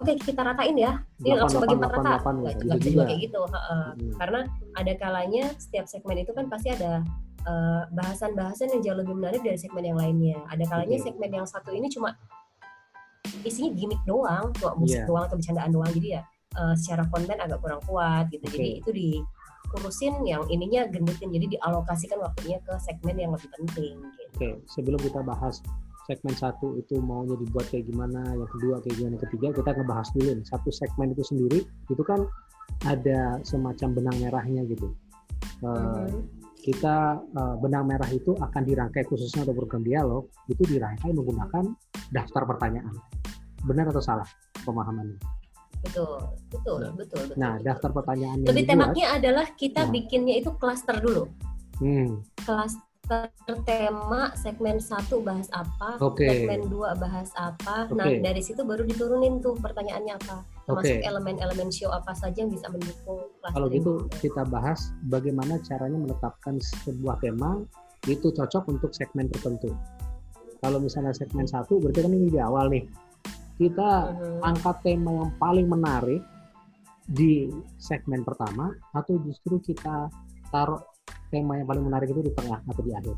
oke 0.00 0.12
kita 0.24 0.40
ratain 0.40 0.74
ya 0.74 1.04
ini 1.20 1.36
langsung 1.36 1.60
bagi 1.60 1.76
empat 1.76 1.90
rata 2.00 2.30
nggak 2.32 2.54
nggak 2.64 2.78
bisa 2.80 2.90
juga. 2.96 3.04
kayak 3.06 3.20
gitu 3.28 3.40
heeh. 3.44 3.84
Hmm. 3.92 4.12
karena 4.16 4.40
ada 4.74 4.92
kalanya 4.96 5.44
setiap 5.60 5.84
segmen 5.86 6.16
itu 6.18 6.32
kan 6.32 6.48
pasti 6.48 6.72
ada 6.72 7.04
eh, 7.46 7.82
bahasan-bahasan 7.92 8.72
yang 8.72 8.82
jauh 8.82 8.98
lebih 8.98 9.14
menarik 9.14 9.44
dari 9.44 9.60
segmen 9.60 9.84
yang 9.84 10.00
lainnya 10.00 10.40
ada 10.48 10.64
kalanya 10.64 10.96
Oke. 10.96 11.04
segmen 11.12 11.30
yang 11.30 11.46
satu 11.46 11.70
ini 11.70 11.92
cuma 11.92 12.16
isinya 13.44 13.70
gimmick 13.76 14.00
doang 14.02 14.48
cuma 14.56 14.72
musik 14.74 15.02
Iya. 15.02 15.06
doang 15.06 15.24
atau 15.28 15.36
bercandaan 15.36 15.70
doang 15.70 15.92
jadi 15.92 16.08
ya 16.18 16.22
eh, 16.56 16.74
secara 16.74 17.04
konten 17.12 17.36
agak 17.36 17.58
kurang 17.60 17.82
kuat 17.84 18.32
gitu 18.32 18.48
jadi 18.48 18.80
Oke. 18.80 18.80
itu 18.80 18.90
dikurusin 19.76 20.24
yang 20.24 20.40
ininya 20.48 20.88
gendutin 20.88 21.28
jadi 21.28 21.60
dialokasikan 21.60 22.16
waktunya 22.24 22.56
ke 22.64 22.72
segmen 22.80 23.20
yang 23.20 23.36
lebih 23.36 23.52
penting 23.60 24.00
gitu. 24.00 24.24
Oke, 24.32 24.50
sebelum 24.72 24.96
kita 25.04 25.20
bahas 25.20 25.60
segmen 26.08 26.32
satu 26.32 26.80
itu 26.80 26.96
maunya 27.04 27.36
dibuat 27.36 27.68
kayak 27.68 27.84
gimana, 27.92 28.24
yang 28.24 28.48
kedua 28.48 28.80
kayak 28.80 28.96
gimana, 28.96 29.12
yang 29.20 29.24
ketiga 29.28 29.46
kita 29.52 29.70
ngebahas 29.76 30.08
dulu 30.16 30.30
nih 30.32 30.46
satu 30.48 30.68
segmen 30.72 31.12
itu 31.12 31.22
sendiri 31.28 31.60
itu 31.92 32.02
kan 32.08 32.24
ada 32.88 33.36
semacam 33.44 33.88
benang 33.92 34.16
merahnya 34.24 34.64
gitu. 34.64 34.88
Eh, 35.60 35.68
Mhm. 35.68 36.48
Kita 36.66 37.22
eh, 37.22 37.54
benang 37.62 37.86
merah 37.86 38.10
itu 38.10 38.34
akan 38.34 38.62
dirangkai 38.66 39.06
khususnya 39.06 39.46
untuk 39.46 39.62
program 39.62 39.86
dialog 39.86 40.26
itu 40.50 40.66
dirangkai 40.66 41.14
menggunakan 41.14 41.62
daftar 42.10 42.42
pertanyaan. 42.42 42.90
Benar 43.62 43.94
atau 43.94 44.02
salah 44.02 44.26
pemahamannya? 44.66 45.35
Betul 45.86 46.12
betul 46.50 46.76
Nah. 46.76 46.92
betul 46.92 47.20
betul 47.22 47.36
Nah, 47.36 47.52
betul. 47.54 47.66
daftar 47.66 47.90
pertanyaan 47.92 48.36
yang 48.40 48.48
lebih 48.48 48.62
dibuat, 48.62 48.72
temaknya 48.74 49.06
adalah 49.14 49.46
kita 49.54 49.82
Nah. 49.82 49.92
bikinnya 49.92 50.34
itu 50.36 50.50
klaster 50.56 50.96
dulu 50.98 51.22
hmm, 51.78 52.10
klaster 52.42 52.86
tema 53.62 54.34
segmen 54.34 54.82
satu 54.82 55.22
bahas 55.22 55.46
apa 55.50 55.94
Oke. 56.02 56.26
segmen 56.26 56.66
dua 56.66 56.94
bahas 56.94 57.30
apa 57.34 57.86
nah 57.94 58.02
Oke. 58.04 58.18
dari 58.18 58.42
situ 58.42 58.66
baru 58.66 58.82
diturunin 58.82 59.38
tuh 59.38 59.54
pertanyaannya 59.56 60.18
apa 60.18 60.42
termasuk 60.66 60.98
Oke. 60.98 61.06
elemen-elemen 61.06 61.70
show 61.70 61.94
apa 61.94 62.10
saja 62.12 62.42
yang 62.42 62.50
bisa 62.50 62.66
mendukung 62.66 63.22
Kalau 63.46 63.70
gitu 63.70 64.10
itu. 64.10 64.26
kita 64.26 64.42
bahas 64.44 64.90
bagaimana 65.06 65.62
caranya 65.62 65.94
menetapkan 65.96 66.58
sebuah 66.58 67.22
tema 67.22 67.62
itu 68.06 68.30
cocok 68.30 68.70
untuk 68.70 68.90
segmen 68.90 69.26
tertentu. 69.26 69.74
Kalau 70.58 70.78
misalnya 70.78 71.10
segmen 71.10 71.42
satu, 71.44 71.78
berarti 71.78 72.02
kan 72.02 72.10
ini 72.10 72.30
di 72.30 72.38
awal 72.38 72.70
nih. 72.70 72.86
Kita 73.56 74.12
angkat 74.44 74.76
tema 74.84 75.24
yang 75.24 75.32
paling 75.40 75.66
menarik 75.66 76.20
di 77.06 77.48
segmen 77.78 78.20
pertama 78.20 78.68
atau 78.92 79.16
justru 79.22 79.56
kita 79.62 80.10
taruh 80.50 80.82
tema 81.30 81.56
yang 81.56 81.66
paling 81.66 81.84
menarik 81.86 82.10
itu 82.10 82.20
di 82.20 82.32
tengah 82.34 82.60
atau 82.62 82.82
di 82.82 82.92
akhir. 82.92 83.16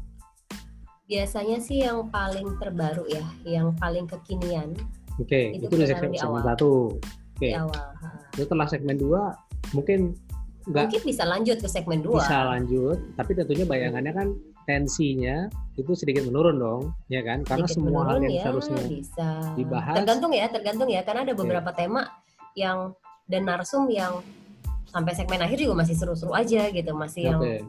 biasanya 1.09 1.57
sih 1.57 1.81
yang 1.81 2.05
paling 2.13 2.61
terbaru 2.61 3.09
ya 3.09 3.25
yang 3.49 3.73
paling 3.81 4.05
kekinian 4.05 4.77
Oke, 5.17 5.57
Itu 5.57 5.67
itu, 5.67 5.75
di 5.75 5.89
kita 5.89 5.97
segmen, 5.97 6.13
di 6.13 6.19
segmen 6.21 6.43
satu. 6.45 7.01
Oke, 7.35 7.49
di 7.49 7.57
awal 7.57 7.87
Ha. 7.99 8.09
setelah 8.37 8.67
segmen 8.69 8.97
dua 9.01 9.33
mungkin 9.73 10.13
nggak. 10.69 10.85
Mungkin 10.89 11.03
bisa 11.03 11.25
lanjut 11.25 11.57
ke 11.59 11.69
segmen 11.69 12.01
dua. 12.05 12.21
Bisa 12.21 12.39
lanjut, 12.45 12.99
tapi 13.17 13.33
tentunya 13.33 13.65
bayangannya 13.65 14.13
kan 14.13 14.29
tensinya 14.69 15.49
itu 15.81 15.97
sedikit 15.97 16.29
menurun 16.29 16.61
dong, 16.61 16.83
ya 17.09 17.25
kan? 17.25 17.41
Karena 17.43 17.65
Sedikit 17.65 17.89
semua 17.89 18.05
hal 18.05 18.21
yang 18.21 18.35
ya, 18.37 18.43
seharusnya 18.45 18.81
bisa. 18.85 19.29
dibahas. 19.57 19.95
tergantung 19.97 20.33
ya 20.37 20.47
tergantung 20.53 20.89
ya. 20.93 21.01
Karena 21.01 21.25
ada 21.25 21.35
beberapa 21.35 21.71
tema 21.73 22.03
yang 22.53 22.93
dan 23.25 23.49
narsum 23.49 23.89
yang 23.89 24.21
sampai 24.89 25.13
segmen 25.13 25.41
akhir 25.41 25.61
juga 25.61 25.77
masih 25.85 25.95
seru-seru 25.97 26.33
aja 26.33 26.73
gitu 26.73 26.91
masih 26.97 27.33
yang 27.33 27.41
Oke, 27.41 27.61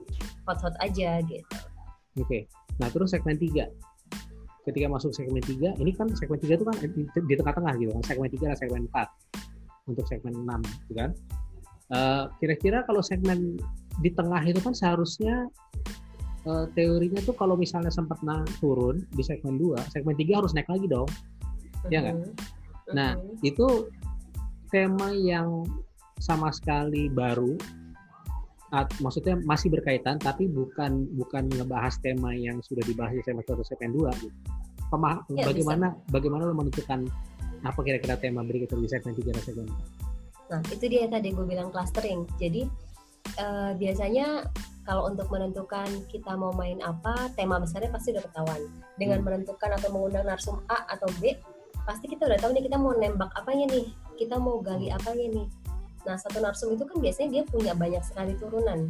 hot-hot 0.48 0.76
aja 0.80 1.20
gitu. 1.24 1.56
Oke. 2.20 2.48
Nah 2.80 2.88
terus 2.92 3.12
segmen 3.12 3.36
tiga, 3.36 3.68
ketika 4.64 4.88
masuk 4.88 5.12
segmen 5.12 5.44
tiga, 5.44 5.76
ini 5.80 5.92
kan 5.92 6.08
segmen 6.16 6.40
tiga 6.40 6.56
itu 6.56 6.66
kan 6.68 6.76
di, 6.80 7.34
tengah-tengah 7.36 7.74
gitu 7.80 7.92
kan, 7.92 8.04
segmen 8.08 8.30
tiga 8.32 8.46
dan 8.56 8.58
segmen 8.60 8.82
empat. 8.88 9.08
Untuk 9.90 10.06
segmen 10.06 10.34
enam, 10.46 10.62
gitu 10.88 10.94
kan? 10.96 11.12
Eh, 11.90 12.26
Kira-kira 12.38 12.86
kalau 12.86 13.02
segmen 13.02 13.58
di 14.00 14.10
tengah 14.14 14.40
itu 14.42 14.62
kan 14.62 14.72
seharusnya 14.72 15.50
eh, 16.46 16.66
teorinya 16.72 17.20
tuh 17.20 17.36
kalau 17.36 17.54
misalnya 17.54 17.90
sempat 17.90 18.16
na 18.24 18.42
turun 18.58 19.04
di 19.12 19.22
segmen 19.22 19.58
dua, 19.58 19.76
segmen 19.90 20.16
tiga 20.16 20.40
harus 20.40 20.56
naik 20.56 20.70
lagi 20.70 20.88
dong. 20.88 21.10
Iya 21.90 22.00
nggak? 22.00 22.16
Mhm. 22.16 22.32
Nah, 22.96 23.12
Mhm. 23.18 23.44
itu 23.44 23.68
tema 24.70 25.12
yang 25.12 25.68
sama 26.18 26.50
sekali 26.50 27.10
baru 27.10 27.58
at- 28.70 28.94
maksudnya 29.00 29.36
masih 29.42 29.68
berkaitan 29.70 30.16
tapi 30.16 30.46
bukan 30.46 31.10
bukan 31.18 31.50
ngebahas 31.50 31.98
tema 32.00 32.32
yang 32.32 32.62
sudah 32.62 32.86
dibahas 32.86 33.18
di 33.18 33.24
segmen 33.26 33.42
1 33.42 33.58
atau 33.58 33.66
segmen 33.66 33.92
2 33.92 34.14
gitu. 34.16 34.30
Pema- 34.90 35.22
Ya, 35.28 35.44
bagaimana 35.44 35.88
bagaimana 36.08 36.44
lo 36.46 36.54
menentukan 36.54 37.04
apa 37.62 37.80
kira-kira 37.82 38.16
tema 38.16 38.42
berikut 38.42 38.70
di 38.72 38.88
segmen 38.88 39.12
3 39.14 39.34
dan 39.34 39.44
segmen 39.44 39.66
4? 39.68 39.99
Nah, 40.50 40.60
itu 40.74 40.86
dia 40.90 41.06
tadi 41.06 41.30
gue 41.30 41.46
bilang 41.46 41.70
clustering. 41.70 42.26
Jadi 42.42 42.66
eh, 43.38 43.72
biasanya 43.78 44.50
kalau 44.90 45.06
untuk 45.06 45.30
menentukan 45.30 45.86
kita 46.10 46.34
mau 46.34 46.50
main 46.50 46.82
apa, 46.82 47.30
tema 47.38 47.62
besarnya 47.62 47.94
pasti 47.94 48.10
udah 48.10 48.26
ketahuan. 48.26 48.62
Dengan 48.98 49.22
Hmm. 49.22 49.26
menentukan 49.30 49.70
atau 49.78 49.90
mengundang 49.94 50.26
narsum 50.26 50.58
A 50.66 50.90
atau 50.90 51.06
B, 51.22 51.38
pasti 51.86 52.10
kita 52.10 52.26
udah 52.26 52.42
tahu 52.42 52.58
nih 52.58 52.66
kita 52.66 52.78
mau 52.82 52.98
nembak 52.98 53.30
apanya 53.38 53.70
nih, 53.70 53.86
kita 54.18 54.42
mau 54.42 54.58
gali 54.58 54.90
apanya 54.90 55.30
nih. 55.30 55.48
Nah, 56.10 56.18
satu 56.18 56.42
narsum 56.42 56.74
itu 56.74 56.90
kan 56.90 56.98
biasanya 56.98 57.30
dia 57.30 57.44
punya 57.46 57.78
banyak 57.78 58.02
sekali 58.02 58.34
turunan. 58.42 58.90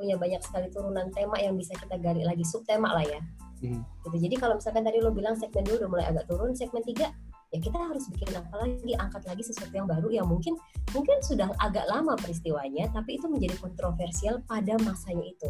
Punya 0.00 0.16
banyak 0.16 0.40
sekali 0.40 0.72
turunan 0.72 1.12
tema 1.12 1.36
yang 1.36 1.60
bisa 1.60 1.76
kita 1.76 2.00
gali 2.00 2.24
lagi, 2.24 2.42
subtema 2.48 2.96
lah 2.96 3.04
ya. 3.04 3.20
Hmm. 3.60 3.84
Gitu. 4.08 4.16
Jadi 4.16 4.34
kalau 4.40 4.56
misalkan 4.56 4.80
tadi 4.80 4.98
lo 5.04 5.12
bilang 5.12 5.36
segmen 5.36 5.62
2 5.68 5.76
udah 5.76 5.90
mulai 5.92 6.06
agak 6.08 6.24
turun, 6.24 6.56
segmen 6.56 6.80
3 6.80 7.31
ya 7.52 7.58
kita 7.60 7.76
harus 7.76 8.08
bikin 8.08 8.32
apa 8.32 8.54
lagi, 8.64 8.92
angkat 8.96 9.22
lagi 9.28 9.42
sesuatu 9.44 9.72
yang 9.76 9.84
baru 9.84 10.08
yang 10.08 10.24
mungkin 10.24 10.56
mungkin 10.96 11.20
sudah 11.20 11.52
agak 11.60 11.84
lama 11.84 12.16
peristiwanya, 12.16 12.88
tapi 12.96 13.20
itu 13.20 13.28
menjadi 13.28 13.60
kontroversial 13.60 14.40
pada 14.48 14.80
masanya 14.80 15.28
itu. 15.28 15.48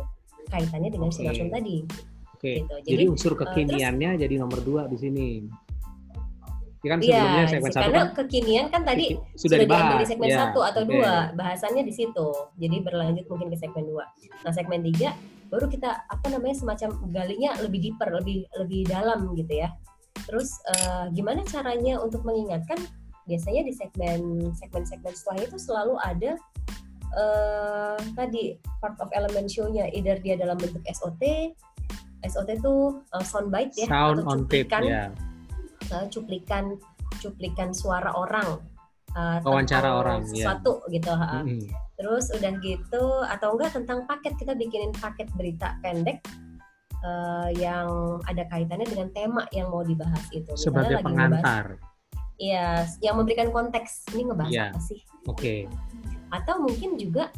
Kaitannya 0.51 0.91
dengan 0.91 1.15
narsum 1.15 1.49
tadi. 1.49 1.87
Oke. 2.35 2.59
Gitu. 2.59 2.75
Jadi, 2.83 2.91
Jadi, 2.91 3.05
unsur 3.07 3.33
kekiniannya 3.39 4.19
jadi 4.19 4.35
nomor 4.43 4.59
dua 4.67 4.91
di 4.91 4.99
sini. 4.99 5.29
Ya 6.83 6.89
kan 6.91 6.99
sebelumnya 6.99 7.43
Iya, 7.47 7.47
segmen 7.47 7.71
satu 7.71 7.85
karena 7.87 8.03
kan 8.03 8.09
kekinian 8.19 8.67
kan 8.75 8.83
tadi 8.83 9.07
sudah, 9.15 9.39
sudah, 9.39 9.59
dibahas. 9.63 9.79
diambil 9.87 10.03
di 10.03 10.09
segmen 10.11 10.29
Ya, 10.35 10.39
satu 10.43 10.61
atau 10.67 10.83
oke. 10.83 10.91
dua 10.91 11.13
bahasannya 11.39 11.83
di 11.87 11.95
situ 11.95 12.29
jadi 12.59 12.77
berlanjut 12.83 13.25
mungkin 13.31 13.55
ke 13.55 13.57
segmen 13.63 13.87
dua 13.87 14.11
nah 14.43 14.51
segmen 14.51 14.83
tiga 14.83 15.15
baru 15.47 15.71
kita 15.71 16.11
apa 16.11 16.27
namanya 16.27 16.59
semacam 16.59 16.99
galinya 17.15 17.55
lebih 17.63 17.87
deeper 17.87 18.11
lebih 18.11 18.51
lebih 18.59 18.83
dalam 18.91 19.31
gitu 19.39 19.63
ya 19.63 19.71
terus 20.27 20.59
eh, 20.75 21.07
gimana 21.15 21.43
caranya 21.47 21.99
untuk 21.99 22.23
mengingatkan 22.23 22.79
biasanya 23.27 23.63
di 23.67 23.73
segmen 23.75 24.51
segmen 24.59 24.83
segmen 24.83 25.15
setelah 25.15 25.39
itu 25.47 25.57
selalu 25.59 25.95
ada 26.03 26.33
eh 27.13 28.01
tadi 28.17 28.57
part 28.81 28.97
of 29.05 29.13
element 29.13 29.45
show-nya 29.45 29.85
either 29.93 30.17
dia 30.17 30.33
dalam 30.41 30.57
bentuk 30.57 30.81
SOT 30.89 31.53
SOT 32.25 32.49
itu 32.57 32.75
eh, 33.13 33.25
soundbite 33.27 33.75
ya 33.77 33.87
Sound 33.91 34.25
atau 34.25 34.33
on 34.33 34.41
tape 34.49 34.67
cuplikan 34.71 34.83
ya. 34.89 35.05
uh, 35.93 36.07
cuplikan 36.09 36.65
cuplikan 37.21 37.69
suara 37.77 38.11
orang 38.17 38.59
uh, 39.13 39.39
Wawancara 39.45 40.01
orang, 40.01 40.25
ya. 40.33 40.49
sesuatu 40.49 40.81
gitu 40.89 41.13
ha. 41.13 41.45
Mm-mm. 41.45 41.69
terus 42.01 42.33
udah 42.33 42.53
gitu 42.65 43.05
atau 43.29 43.55
enggak 43.55 43.77
tentang 43.77 44.09
paket 44.09 44.33
kita 44.41 44.57
bikinin 44.57 44.95
paket 44.97 45.29
berita 45.37 45.77
pendek 45.85 46.25
uh, 47.03 47.51
yang 47.55 48.19
ada 48.25 48.47
kaitannya 48.49 48.89
dengan 48.89 49.09
tema 49.13 49.43
yang 49.53 49.69
mau 49.71 49.83
dibahas 49.85 50.23
itu 50.31 50.49
Misalnya 50.51 50.63
Sebagai 50.63 50.97
lagi 50.99 51.07
pengantar. 51.07 51.65
Iya, 52.43 52.69
yang 52.99 53.15
memberikan 53.21 53.55
konteks 53.55 54.11
ini 54.17 54.27
ngebahas 54.27 54.51
Iya. 54.51 54.67
apa 54.75 54.81
sih 54.83 55.01
Oke. 55.31 55.55
atau 56.33 56.65
mungkin 56.65 56.97
juga 56.97 57.29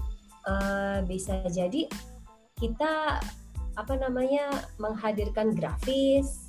uh, 0.47 1.03
bisa 1.05 1.45
jadi 1.51 1.91
kita 2.57 3.21
apa 3.75 3.95
namanya 3.99 4.49
menghadirkan 4.79 5.53
grafis 5.53 6.47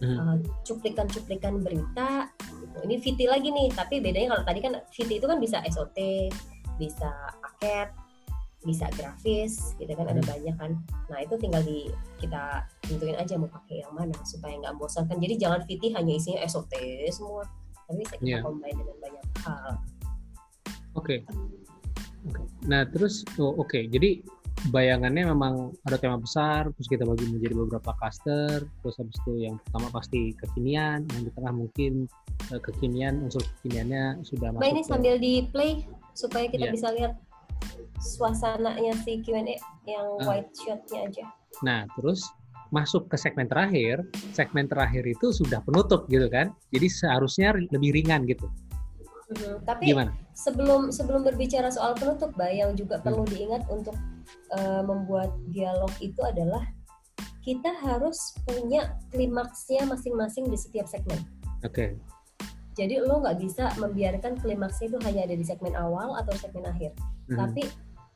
Hmm. 0.00 0.16
uh, 0.16 0.36
cuplikan-cuplikan 0.64 1.60
berita 1.60 2.32
gitu. 2.40 2.78
Ini 2.88 2.94
VT 3.04 3.20
lagi 3.28 3.52
nih, 3.52 3.68
tapi 3.68 4.00
bedanya 4.00 4.32
kalau 4.32 4.44
tadi 4.48 4.60
kan 4.64 4.72
VT 4.88 5.20
itu 5.20 5.26
kan 5.28 5.36
bisa 5.36 5.60
SOT, 5.68 6.32
bisa 6.80 7.12
paket, 7.44 7.92
bisa 8.60 8.92
grafis, 8.92 9.72
gitu 9.76 9.88
kan 9.90 10.04
ada 10.04 10.20
Hmm. 10.20 10.30
banyak 10.30 10.54
kan. 10.54 10.72
Nah 11.08 11.18
itu 11.18 11.34
tinggal 11.36 11.64
di 11.64 11.88
kita 12.20 12.60
tentuin 12.84 13.16
aja 13.16 13.34
mau 13.34 13.48
pakai 13.48 13.80
yang 13.80 13.92
mana 13.92 14.12
supaya 14.22 14.52
nggak 14.54 14.76
bosan 14.76 15.08
kan. 15.08 15.16
Jadi 15.16 15.34
jangan 15.36 15.64
VT 15.64 15.92
hanya 15.92 16.12
isinya 16.12 16.44
SOT 16.44 16.72
semua, 17.08 17.48
tapi 17.86 18.04
bisa 18.04 18.14
kita 18.16 18.26
Iya. 18.26 18.40
combine 18.42 18.76
dengan 18.76 18.96
banyak 19.00 19.24
hal. 19.40 19.70
Oke. 20.92 21.24
Oke. 22.28 22.42
Nah, 22.66 22.84
terus 22.84 23.24
oh, 23.36 23.56
oke. 23.56 23.80
Jadi 23.88 24.20
bayangannya 24.68 25.24
memang 25.24 25.72
ada 25.88 25.96
tema 25.96 26.20
besar, 26.20 26.68
terus 26.68 26.84
kita 26.84 27.08
bagi 27.08 27.24
menjadi 27.32 27.56
beberapa 27.56 27.96
cluster, 27.96 28.60
terus 28.60 28.94
habis 29.00 29.16
itu 29.24 29.40
yang 29.40 29.56
pertama 29.64 29.88
pasti 29.88 30.36
kekinian, 30.36 31.08
yang 31.08 31.22
di 31.24 31.32
tengah 31.32 31.54
mungkin 31.54 32.04
eh, 32.50 32.60
kekinian, 32.60 33.24
unsur 33.24 33.40
kekiniannya 33.56 34.20
sudah 34.20 34.52
masuk 34.52 34.68
ini 34.68 34.82
ke- 34.82 34.88
sambil 34.90 35.14
di 35.16 35.32
play 35.48 35.72
supaya 36.12 36.44
kita 36.44 36.68
Iya. 36.68 36.72
bisa 36.76 36.88
lihat 36.92 37.12
suasananya 38.00 38.96
si 39.04 39.20
Q&A 39.20 39.56
yang 39.84 40.06
Ah. 40.20 40.26
white 40.26 40.50
shot-nya 40.56 41.06
aja. 41.08 41.24
Nah, 41.60 41.84
terus 41.98 42.24
masuk 42.70 43.10
ke 43.10 43.18
segmen 43.18 43.50
terakhir, 43.50 44.06
segmen 44.32 44.70
terakhir 44.70 45.02
itu 45.02 45.34
sudah 45.34 45.58
penutup 45.66 46.06
gitu 46.06 46.30
kan. 46.30 46.54
Jadi 46.70 46.86
seharusnya 46.86 47.52
lebih 47.70 47.90
ringan 47.92 48.24
gitu. 48.24 48.46
Mhm. 49.30 49.62
Tapi 49.62 49.94
Gimana? 49.94 50.10
sebelum 50.34 50.90
sebelum 50.90 51.22
berbicara 51.22 51.70
soal 51.70 51.94
penutup, 51.94 52.34
Mbak, 52.34 52.50
yang 52.54 52.70
juga 52.74 52.98
Hmm. 52.98 53.04
perlu 53.10 53.22
diingat 53.26 53.62
untuk 53.70 53.94
eh, 54.50 54.82
membuat 54.82 55.30
dialog 55.50 55.90
itu 55.98 56.18
adalah 56.22 56.62
kita 57.42 57.70
harus 57.82 58.18
punya 58.46 58.94
klimaksnya 59.10 59.86
masing-masing 59.86 60.46
di 60.46 60.54
setiap 60.54 60.86
segmen. 60.86 61.18
Oke. 61.62 61.98
Jadi 62.78 63.02
lo 63.02 63.20
nggak 63.20 63.38
bisa 63.42 63.74
membiarkan 63.76 64.38
klimaksnya 64.38 64.94
itu 64.94 64.98
hanya 65.02 65.20
ada 65.26 65.34
di 65.34 65.44
segmen 65.44 65.74
awal 65.74 66.14
atau 66.18 66.32
segmen 66.38 66.66
akhir. 66.70 66.94
Mhm. 67.28 67.38
Tapi 67.38 67.62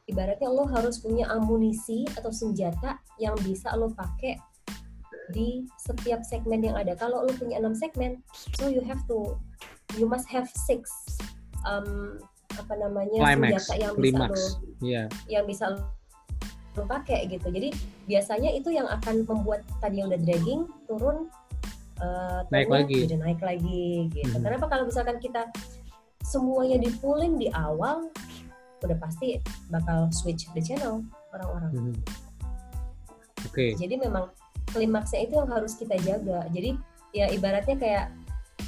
ibaratnya 0.07 0.49
lo 0.53 0.69
harus 0.69 1.01
punya 1.01 1.27
amunisi 1.33 2.05
atau 2.15 2.31
senjata 2.31 3.01
yang 3.19 3.35
bisa 3.43 3.73
lo 3.75 3.91
pakai 3.93 4.39
di 5.33 5.65
setiap 5.81 6.21
segmen 6.23 6.61
yang 6.61 6.77
ada. 6.77 6.93
Kalau 6.95 7.25
lo 7.25 7.33
punya 7.35 7.57
enam 7.59 7.73
segmen, 7.73 8.21
so 8.61 8.69
you 8.69 8.85
have 8.85 9.01
to, 9.09 9.35
you 9.97 10.05
must 10.05 10.29
have 10.29 10.47
six 10.69 10.93
um, 11.65 12.21
apa 12.55 12.75
namanya 12.79 13.19
Climax, 13.19 13.67
senjata 13.67 13.75
yang 13.81 13.95
bisa 13.99 14.25
lo 14.31 14.47
Iya. 14.85 15.03
yang 15.27 15.45
bisa 15.49 15.65
lo 15.73 15.81
lo 16.75 16.85
pakai 16.91 17.31
gitu. 17.31 17.49
Jadi 17.55 17.71
biasanya 18.11 18.51
itu 18.51 18.75
yang 18.75 18.91
akan 18.91 19.23
membuat 19.25 19.63
tadi 19.79 20.03
yang 20.03 20.11
udah 20.11 20.21
dragging 20.27 20.67
turun 20.91 21.31
eh, 21.95 22.41
Naik 22.51 22.69
lagi. 22.69 23.07
jadi 23.07 23.17
naik 23.19 23.41
lagi 23.41 24.11
gitu. 24.11 24.35
Mhm. 24.35 24.43
Kenapa 24.43 24.67
kalau 24.67 24.85
misalkan 24.87 25.19
kita 25.19 25.47
semuanya 26.25 26.81
di 26.81 26.91
pulling 26.99 27.37
di 27.37 27.53
awal 27.53 28.09
udah 28.81 28.99
pasti 29.01 29.41
bakal 29.69 30.09
switch 30.11 30.49
the 30.53 30.61
channel 30.61 31.01
orang-orang. 31.33 31.73
Mhm. 31.73 31.95
Oke. 33.45 33.77
Jadi 33.77 33.95
memang 33.97 34.33
klimaksnya 34.71 35.25
itu 35.25 35.37
yang 35.37 35.49
harus 35.49 35.77
kita 35.77 35.95
jaga. 36.01 36.49
Jadi 36.51 36.77
ya 37.13 37.31
ibaratnya 37.31 37.77
kayak 37.77 38.07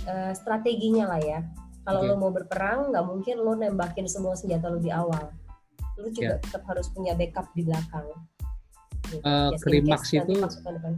eh, 0.06 0.33
strateginya 0.35 1.11
lah 1.11 1.21
ya. 1.21 1.40
Kalau 1.83 2.02
Oke. 2.02 2.09
lo 2.11 2.14
mau 2.18 2.30
berperang, 2.30 2.90
nggak 2.90 3.04
mungkin 3.06 3.37
lo 3.42 3.54
nembakin 3.54 4.06
semua 4.06 4.35
senjata 4.35 4.71
lo 4.71 4.78
di 4.78 4.90
awal. 4.90 5.30
Lo 5.99 6.11
juga 6.11 6.35
Ya. 6.35 6.42
tetap 6.42 6.62
harus 6.66 6.90
punya 6.90 7.14
backup 7.14 7.47
di 7.54 7.62
belakang. 7.62 8.06
Gitu. 9.06 9.23
Just 9.23 9.62
in 9.62 9.66
klimaks 9.71 10.11
itu- 10.11 10.26
depan. 10.35 10.95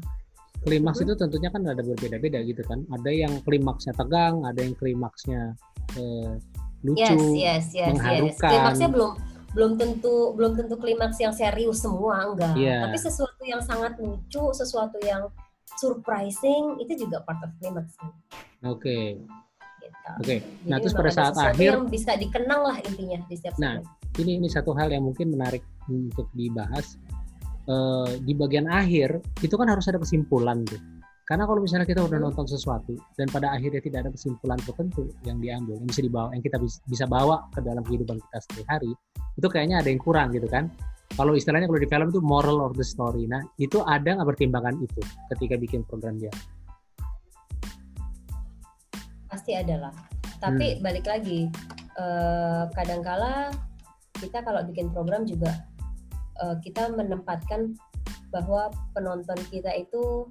Klimaks 0.67 0.99
Mhm. 1.01 1.05
itu 1.07 1.15
tentunya 1.15 1.49
kan 1.55 1.63
ada 1.65 1.83
berbeda-beda 1.83 2.39
gitu 2.43 2.63
kan. 2.67 2.83
Ada 2.91 3.11
yang 3.11 3.33
klimaksnya 3.47 3.95
tegang, 3.95 4.43
ada 4.43 4.59
yang 4.59 4.75
klimaksnya 4.75 5.55
eh, 5.97 6.37
lucu. 6.85 7.01
Yes, 7.01 7.17
yes, 7.17 7.37
yes, 7.39 7.65
yes. 7.75 7.89
mengharukan. 7.97 8.51
Klimaksnya 8.53 8.89
belum 8.93 9.13
belum 9.49 9.73
tentu 9.81 10.15
belum 10.37 10.53
tentu 10.61 10.75
klimaks 10.77 11.17
yang 11.19 11.33
serius 11.33 11.81
semua 11.81 12.29
enggak. 12.29 12.53
Iya. 12.55 12.85
Tapi 12.85 12.99
sesuatu 13.01 13.43
yang 13.49 13.63
sangat 13.65 13.97
lucu, 13.97 14.45
sesuatu 14.53 15.01
yang 15.01 15.33
surprising 15.79 16.77
itu 16.83 17.07
juga 17.07 17.25
part 17.25 17.41
of 17.41 17.51
klimaks. 17.57 17.97
Oke. 18.67 19.23
Gitu. 19.81 20.09
Oke. 20.21 20.37
Jadi 20.43 20.69
Nah, 20.69 20.77
terus 20.83 20.93
pada 20.93 21.11
ada 21.11 21.17
saat 21.17 21.35
akhir 21.55 21.71
yang 21.73 21.87
bisa 21.89 22.13
dikenang 22.19 22.63
lah 22.67 22.77
intinya 22.85 23.19
di 23.25 23.35
setiap 23.39 23.55
Nah, 23.57 23.81
segmen. 23.81 24.21
ini 24.21 24.33
ini 24.43 24.49
satu 24.51 24.75
hal 24.75 24.93
yang 24.93 25.05
mungkin 25.07 25.33
menarik 25.33 25.63
untuk 25.89 26.29
dibahas 26.35 26.99
Eh, 27.69 28.11
di 28.25 28.33
bagian 28.33 28.65
akhir 28.65 29.21
itu 29.45 29.53
kan 29.53 29.69
harus 29.69 29.85
ada 29.93 30.01
kesimpulan 30.01 30.65
tuh 30.65 30.81
karena 31.29 31.45
kalau 31.45 31.61
misalnya 31.61 31.85
kita 31.85 32.01
udah 32.01 32.17
Hmm. 32.17 32.33
nonton 32.33 32.49
sesuatu 32.49 32.97
dan 33.13 33.29
pada 33.29 33.53
akhirnya 33.53 33.85
tidak 33.85 34.09
ada 34.09 34.11
kesimpulan 34.17 34.57
tertentu 34.65 35.13
yang 35.29 35.37
diambil 35.37 35.77
yang 35.77 35.85
bisa 35.85 36.01
dibawa 36.01 36.33
yang 36.33 36.41
kita 36.41 36.57
bis- 36.57 36.81
bisa 36.89 37.05
bawa 37.05 37.45
ke 37.53 37.61
dalam 37.61 37.85
kehidupan 37.85 38.17
kita 38.25 38.39
sehari-hari 38.49 38.97
itu 39.37 39.47
kayaknya 39.53 39.85
ada 39.85 39.93
yang 39.93 40.01
kurang 40.01 40.33
gitu 40.33 40.49
kan 40.49 40.73
kalau 41.13 41.37
istilahnya 41.37 41.69
kalau 41.69 41.77
di 41.77 41.85
film 41.93 42.09
itu 42.09 42.21
moral 42.25 42.65
of 42.65 42.73
the 42.73 42.87
story 42.89 43.29
nah 43.29 43.45
itu 43.61 43.85
ada 43.85 44.17
nggak 44.17 44.29
pertimbangan 44.33 44.73
itu 44.81 45.05
ketika 45.37 45.61
bikin 45.61 45.85
program 45.85 46.17
dia 46.17 46.33
pasti 49.29 49.53
ada 49.53 49.77
lah. 49.77 49.95
Tapi 50.41 50.81
Hmm. 50.81 50.81
balik 50.81 51.05
lagi, 51.05 51.53
eh, 52.01 52.63
kadangkala 52.73 53.53
kita 54.17 54.41
kalau 54.41 54.65
bikin 54.65 54.89
program 54.89 55.29
juga 55.29 55.69
eh, 56.43 56.57
kita 56.63 56.93
menempatkan 56.95 57.75
bahwa 58.29 58.69
penonton 58.93 59.39
kita 59.49 59.73
itu 59.75 60.29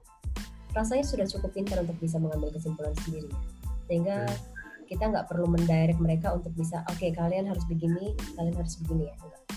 rasanya 0.78 1.06
sudah 1.06 1.26
cukup 1.26 1.58
pintar 1.58 1.82
untuk 1.82 1.98
bisa 1.98 2.22
mengambil 2.22 2.54
kesimpulan 2.54 2.94
sendiri, 3.02 3.32
sehingga 3.90 4.30
Hmm. 4.30 4.86
kita 4.86 5.04
nggak 5.10 5.26
perlu 5.28 5.50
mendirect 5.50 6.00
mereka 6.00 6.32
untuk 6.38 6.54
bisa, 6.54 6.86
oke 6.88 7.08
kalian 7.12 7.50
harus 7.50 7.66
begini, 7.66 8.14
kalian 8.38 8.56
harus 8.56 8.78
begini 8.86 9.10
ya. 9.10 9.16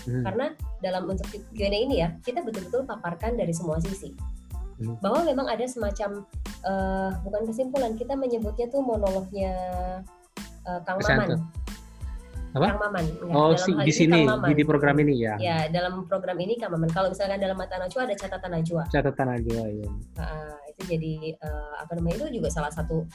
Hmm. 0.09 0.23
Karena 0.25 0.45
dalam 0.81 1.05
untuk 1.05 1.29
Q&A 1.29 1.77
ini 1.77 2.01
ya, 2.01 2.17
kita 2.25 2.41
betul-betul 2.41 2.89
paparkan 2.89 3.37
dari 3.37 3.53
semua 3.53 3.77
sisi. 3.77 4.11
Hmm. 4.81 4.97
Bahwa 4.97 5.21
memang 5.21 5.45
ada 5.45 5.61
semacam 5.69 6.25
eh, 6.65 7.09
bukan 7.21 7.41
kesimpulan, 7.45 7.93
kita 7.93 8.17
menyebutnya 8.17 8.65
tuh 8.73 8.81
monolognya 8.81 9.53
eh, 10.65 10.79
Kang. 10.89 10.97
Maman. 10.97 11.60
Apa? 12.51 12.67
Kang 12.75 12.81
Maman. 12.83 13.05
Enggak, 13.07 13.35
oh 13.39 13.53
si, 13.55 13.71
di 13.71 13.79
ini 13.87 13.91
sini 13.95 14.19
Maman. 14.27 14.47
di, 14.51 14.53
di 14.59 14.63
program 14.67 14.95
ini 14.99 15.13
ya 15.23 15.33
Ya, 15.39 15.57
dalam 15.71 16.03
program 16.03 16.35
ini 16.39 16.59
Kang 16.59 16.75
Maman. 16.75 16.91
Kalau 16.91 17.07
misalkan 17.07 17.39
dalam 17.39 17.55
mata 17.55 17.79
Najwa 17.79 18.01
ada 18.03 18.15
catatan 18.15 18.51
Najwa. 18.51 18.83
catatan 18.91 19.27
aja 19.39 19.59
ya 19.71 19.87
Ah, 20.19 20.59
itu 20.67 20.81
jadi 20.91 21.13
eh, 21.39 21.73
apa 21.79 21.91
namanya 21.95 22.27
itu 22.27 22.43
juga 22.43 22.51
salah 22.51 22.71
satu 22.71 23.07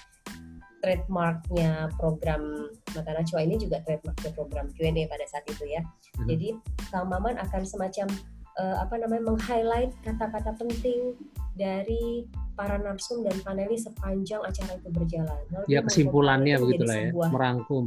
trademarknya 0.80 1.90
program 1.98 2.70
Mata 2.94 3.10
Najwa 3.12 3.40
ini 3.42 3.56
juga 3.58 3.82
trademarknya 3.82 4.30
program 4.32 4.66
Q&A 4.72 5.04
pada 5.08 5.24
saat 5.28 5.44
itu 5.48 5.64
ya. 5.66 5.82
Mhm. 6.20 6.26
Jadi 6.30 6.48
Kang 6.88 7.08
Maman 7.10 7.36
akan 7.36 7.62
semacam 7.66 8.06
eh, 8.56 8.76
apa 8.80 8.94
namanya 8.96 9.22
meng-highlight 9.28 9.92
kata-kata 10.00 10.56
penting 10.56 11.12
dari 11.56 12.24
para 12.56 12.80
narsum 12.80 13.20
dan 13.20 13.36
panelis 13.44 13.84
sepanjang 13.84 14.40
acara 14.40 14.80
itu 14.80 14.88
berjalan. 14.88 15.40
Lalu 15.52 15.64
ya 15.68 15.80
kesimpulannya 15.84 16.56
begitulah 16.56 16.96
ya 16.96 17.10
merangkum 17.28 17.84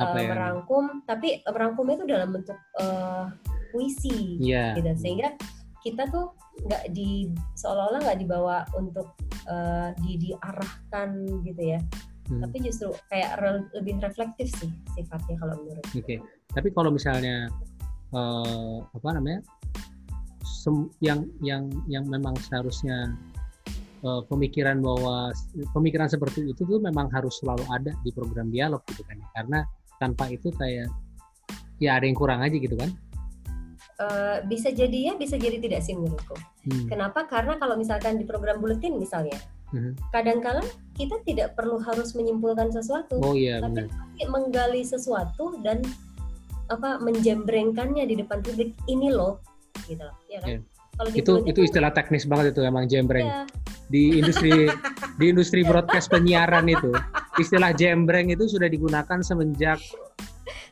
apa 0.00 0.16
ya 0.22 0.28
merangkum, 0.32 0.84
tapi 1.04 1.44
merangkumnya 1.44 1.94
itu 2.00 2.06
dalam 2.08 2.28
bentuk 2.32 2.58
eh, 2.80 3.26
puisi 3.72 4.40
Iya. 4.40 4.76
gitu 4.80 4.92
sehingga 4.96 5.36
kita 5.82 6.06
tuh 6.08 6.32
nggak 6.68 6.94
di 6.94 7.26
seolah-olah 7.58 8.00
nggak 8.06 8.20
dibawa 8.22 8.62
untuk 8.78 9.12
eh, 9.48 9.90
di 10.04 10.30
diarahkan 10.30 11.08
gitu 11.44 11.62
ya 11.76 11.80
Hmm. 12.30 12.38
tapi 12.38 12.62
justru 12.62 12.94
kayak 13.10 13.34
re- 13.42 13.66
lebih 13.74 13.98
reflektif 13.98 14.46
sih 14.62 14.70
sifatnya 14.94 15.34
kalau 15.42 15.58
menurut 15.58 15.82
Oke, 15.90 16.22
tapi 16.54 16.68
kalau 16.70 16.94
misalnya 16.94 17.50
eh, 18.14 18.78
apa 18.86 19.08
namanya, 19.18 19.42
sem- 20.46 20.88
yang 21.02 21.26
yang 21.42 21.66
yang 21.90 22.06
memang 22.06 22.38
seharusnya 22.38 23.10
eh, 24.06 24.22
pemikiran 24.30 24.78
bahwa 24.78 25.34
pemikiran 25.74 26.06
seperti 26.06 26.46
itu 26.46 26.62
tuh 26.62 26.78
memang 26.78 27.10
harus 27.10 27.42
selalu 27.42 27.66
ada 27.74 27.90
di 28.06 28.14
program 28.14 28.54
dialog 28.54 28.80
gitu 28.86 29.02
kan, 29.02 29.18
ya. 29.18 29.28
karena 29.42 29.58
tanpa 30.02 30.26
itu 30.26 30.50
kayak 30.50 30.90
ya 31.78 31.94
ada 31.94 32.04
yang 32.04 32.18
kurang 32.18 32.42
aja 32.42 32.58
gitu 32.58 32.74
kan. 32.74 32.90
Eh, 34.02 34.38
bisa 34.50 34.72
jadi 34.74 35.12
ya 35.12 35.14
bisa 35.14 35.38
jadi 35.38 35.62
tidak 35.62 35.84
sih 35.84 35.94
menurutku 35.94 36.34
Hmm. 36.62 36.86
kenapa 36.86 37.26
karena 37.26 37.54
kalau 37.58 37.74
misalkan 37.74 38.18
di 38.18 38.24
program 38.26 38.58
buletin 38.58 38.98
misalnya 38.98 39.38
Mhm. 39.70 39.94
kadangkala 40.10 40.62
kita 40.94 41.22
tidak 41.22 41.54
perlu 41.54 41.78
harus 41.78 42.14
menyimpulkan 42.14 42.70
sesuatu 42.70 43.18
Oh 43.18 43.34
iya 43.34 43.58
tapi 43.58 43.86
benar. 43.86 44.26
menggali 44.26 44.82
sesuatu 44.82 45.58
dan 45.62 45.82
apa 46.66 46.98
menjembrengkannya 46.98 48.02
di 48.06 48.14
depan 48.16 48.42
publik 48.42 48.74
ini 48.86 49.10
loh 49.10 49.38
gitu 49.86 50.02
loh 50.02 50.16
ya 50.26 50.38
kan 50.40 50.62
kalau 50.92 51.08
di 51.10 51.16
Itu 51.18 51.32
itu 51.44 51.60
istilah 51.62 51.90
teknis 51.90 52.26
banget 52.26 52.54
itu 52.54 52.62
emang 52.62 52.86
jembreng 52.86 53.26
ya, 53.28 53.42
di 53.92 54.16
industri 54.16 54.72
di 55.20 55.24
industri 55.28 55.60
broadcast 55.68 56.08
penyiaran 56.08 56.64
itu 56.64 56.88
istilah 57.36 57.76
jembreng 57.76 58.32
itu 58.32 58.48
sudah 58.48 58.72
digunakan 58.72 59.20
semenjak 59.20 59.76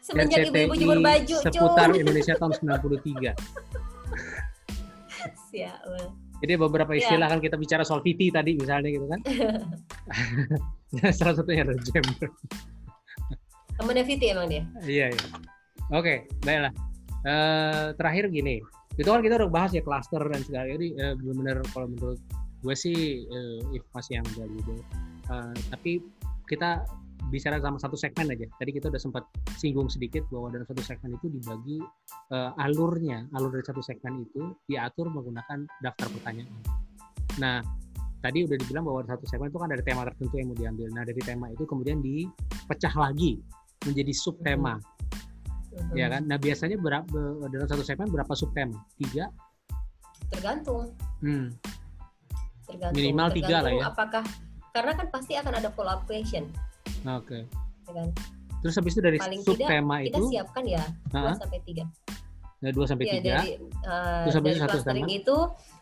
semenjak 0.01 0.49
RCTI 0.49 0.73
jemur 0.81 1.05
baju 1.05 1.37
seputar 1.45 1.93
cuy 1.93 2.01
Indonesia 2.01 2.35
tahun 2.41 2.57
93. 2.57 3.37
ya 5.53 5.77
well. 5.85 6.17
Jadi 6.41 6.57
beberapa 6.57 6.97
Iya. 6.97 7.05
istilah 7.05 7.29
kan 7.29 7.41
kita 7.45 7.61
bicara 7.61 7.85
soal 7.85 8.01
VT 8.01 8.33
tadi 8.33 8.57
misalnya 8.57 8.89
gitu 8.89 9.05
kan. 9.05 9.21
Salah 11.21 11.37
satunya 11.37 11.69
adalah 11.69 11.85
chamber. 11.85 12.33
Temennya 13.77 14.05
Viti 14.09 14.27
emang 14.33 14.49
dia. 14.49 14.65
Iya, 14.81 15.07
iya. 15.13 15.27
Oke, 15.93 16.25
baiklah. 16.41 16.73
Eh, 17.29 17.87
terakhir 18.01 18.33
gini, 18.33 18.65
itu 18.97 19.05
kan 19.05 19.21
kita 19.21 19.37
udah 19.37 19.53
bahas 19.53 19.77
ya 19.77 19.85
cluster 19.85 20.25
dan 20.25 20.41
segala 20.41 20.65
jadi 20.73 20.89
eh, 20.97 21.13
benar-benar 21.21 21.61
kalau 21.77 21.93
menurut 21.93 22.21
gue 22.61 22.75
sih 22.77 23.25
eh, 23.25 23.59
informasi 23.73 24.21
yang 24.21 24.27
valuable. 24.37 24.81
Eh, 25.31 25.55
tapi 25.73 25.93
kita 26.49 26.85
bicara 27.29 27.61
sama 27.63 27.79
satu 27.79 27.95
segmen 27.95 28.33
aja. 28.33 28.49
Tadi 28.59 28.71
kita 28.75 28.91
udah 28.91 29.01
sempat 29.01 29.25
singgung 29.61 29.87
sedikit 29.93 30.25
bahwa 30.33 30.51
dalam 30.51 30.67
satu 30.67 30.83
segmen 30.83 31.17
itu 31.17 31.27
dibagi 31.31 31.79
eh, 32.33 32.51
alurnya, 32.61 33.29
alur 33.37 33.53
dari 33.55 33.65
satu 33.65 33.81
segmen 33.81 34.25
itu 34.25 34.55
diatur 34.69 35.09
menggunakan 35.09 35.65
daftar 35.85 36.09
pertanyaan. 36.21 36.53
Nah, 37.39 37.63
tadi 38.21 38.45
udah 38.45 38.57
dibilang 38.61 38.85
bahwa 38.85 39.01
satu 39.07 39.25
segmen 39.25 39.49
itu 39.49 39.59
kan 39.61 39.71
ada 39.73 39.85
tema 39.85 40.05
tertentu 40.09 40.35
yang 40.37 40.49
mau 40.53 40.59
diambil. 40.59 40.89
Nah, 40.93 41.05
dari 41.07 41.23
tema 41.25 41.47
itu 41.53 41.65
kemudian 41.65 42.03
dipecah 42.05 42.93
lagi 42.97 43.41
menjadi 43.89 44.13
subtema 44.13 44.77
Mhm. 45.71 45.95
ya 45.95 46.07
kan 46.11 46.23
nah 46.27 46.39
biasanya 46.39 46.77
berapa 46.83 47.47
dalam 47.47 47.67
satu 47.71 47.87
segmen 47.87 48.11
berapa 48.11 48.33
subtema 48.35 48.75
tiga 48.99 49.31
Tergantung. 50.31 50.95
hmm. 51.23 51.55
Tergantung. 52.71 52.97
Minimal 52.97 53.29
tiga 53.35 53.57
lah 53.61 53.73
ya. 53.75 53.85
Apakah 53.91 54.25
karena 54.71 54.93
kan 54.95 55.07
pasti 55.11 55.35
akan 55.35 55.53
ada 55.59 55.69
follow 55.75 55.91
up 55.91 56.07
question, 56.07 56.47
oke 57.03 57.43
ya 57.43 57.91
kan? 57.91 58.09
terus 58.63 58.75
habis 58.79 58.93
itu 58.95 59.03
dari 59.03 59.19
Paling 59.19 59.43
subtema 59.43 59.99
Kita 59.99 60.15
itu 60.15 60.23
siapkan 60.31 60.63
ya 60.63 60.85
2 61.11 61.35
sampai 61.35 61.59
3. 61.67 61.83
dari 62.61 62.73
dua 62.77 62.87
sampai 62.87 63.05
tiga 63.09 63.41
dari 63.41 63.51
uh, 63.83 64.23
Terus 64.29 64.35
habis 64.37 64.53
dari 64.53 64.61
satu 64.61 64.79
tema, 64.85 65.07
itu 65.09 65.37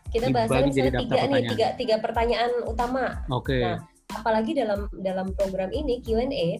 kita 0.09 0.25
bahasnya 0.31 0.71
jadi 0.73 0.89
misalnya 0.89 1.01
tiga 1.03 1.19
nih, 1.21 1.43
tiga 1.53 1.67
tiga 1.75 1.95
pertanyaan 1.99 2.51
utama. 2.65 3.19
oke 3.29 3.59
Nah, 3.59 3.77
Apalagi 4.09 4.57
dalam 4.57 4.89
dalam 5.05 5.27
program 5.37 5.69
ini 5.69 6.01
Q&A 6.01 6.57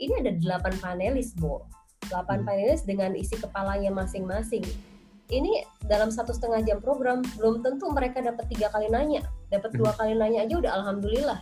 ini 0.00 0.12
ada 0.16 0.32
delapan 0.32 0.72
panelis, 0.80 1.36
Bo. 1.36 1.68
Delapan 2.08 2.40
Hmm. 2.40 2.46
panelis 2.48 2.88
dengan 2.88 3.12
isi 3.12 3.36
kepalanya 3.36 3.92
masing-masing. 3.92 4.64
Ini 5.30 5.62
dalam 5.86 6.10
satu 6.10 6.34
setengah 6.34 6.66
jam 6.66 6.78
program 6.82 7.22
belum 7.38 7.62
tentu 7.62 7.86
mereka 7.94 8.18
dapat 8.18 8.50
tiga 8.50 8.66
kali 8.74 8.90
nanya, 8.90 9.22
dapat 9.50 9.70
dua 9.78 9.94
kali 9.94 10.18
nanya 10.18 10.42
aja 10.42 10.54
udah 10.58 10.72
alhamdulillah. 10.82 11.40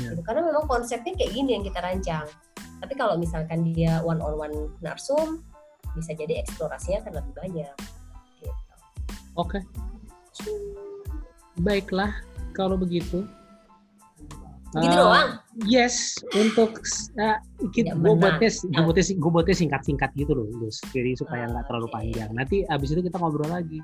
Ya. 0.00 0.16
Gitu. 0.16 0.20
Karena 0.24 0.48
memang 0.48 0.64
konsepnya 0.64 1.12
kayak 1.12 1.32
gini 1.36 1.60
yang 1.60 1.64
kita 1.64 1.80
rancang. 1.84 2.24
Tapi 2.80 2.96
kalau 2.96 3.20
misalkan 3.20 3.68
dia 3.68 4.00
one 4.00 4.24
on 4.24 4.40
one 4.40 4.56
narsum, 4.80 5.44
bisa 5.94 6.14
jadi 6.14 6.42
eksplorasinya 6.42 7.02
akan 7.06 7.12
lebih 7.18 7.32
banyak. 7.34 7.74
Gitu. 8.40 8.62
oke 9.36 9.58
baiklah 11.60 12.12
kalau 12.56 12.78
begitu 12.78 13.26
Gitu 14.70 14.86
Eh, 14.86 14.94
doang. 14.94 15.30
yes 15.66 16.14
untuk 16.30 16.78
uh, 17.18 17.38
gue 17.60 17.82
buatnya 18.14 18.46
gue 18.46 18.82
buatnya 18.86 19.04
gue 19.10 19.30
buatnya 19.32 19.56
singkat-singkat 19.56 20.14
gitu 20.14 20.30
loh 20.30 20.46
Lus. 20.56 20.78
jadi 20.88 21.18
supaya 21.18 21.44
nggak 21.44 21.66
terlalu 21.66 21.90
Oke. 21.90 21.94
panjang 21.96 22.30
nanti 22.30 22.62
abis 22.64 22.88
itu 22.90 23.02
kita 23.02 23.18
ngobrol 23.18 23.50
lagi 23.50 23.82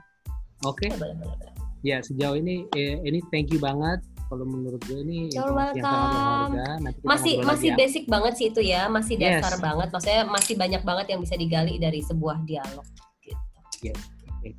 oke 0.63 0.87
Ya, 0.87 0.95
boleh, 0.95 1.15
boleh, 1.19 1.35
boleh. 1.35 1.53
ya 1.83 1.99
sejauh 2.01 2.35
ini 2.35 2.71
eh, 2.73 3.03
ini 3.03 3.19
thank 3.29 3.51
you 3.51 3.59
banget 3.59 3.99
kalau 4.27 4.43
menurut 4.43 4.79
gue 4.81 4.99
ini 5.01 5.27
yang 5.31 5.51
sangat 5.51 5.75
berharga 5.75 6.67
nanti 6.81 6.99
masih 7.03 7.35
masih 7.43 7.43
lagi 7.43 7.67
ya. 7.69 7.75
basic 7.77 8.05
banget 8.07 8.33
sih 8.35 8.47
itu 8.49 8.61
ya 8.61 8.83
masih 8.87 9.15
Yes. 9.17 9.43
dasar 9.43 9.55
banget 9.59 9.89
maksudnya 9.91 10.23
masih 10.25 10.55
banyak 10.55 10.83
banget 10.83 11.07
yang 11.09 11.21
bisa 11.21 11.35
digali 11.35 11.75
dari 11.77 11.99
sebuah 12.01 12.43
dialog 12.43 12.87
gitu. 13.21 13.43
Oke, 13.75 13.91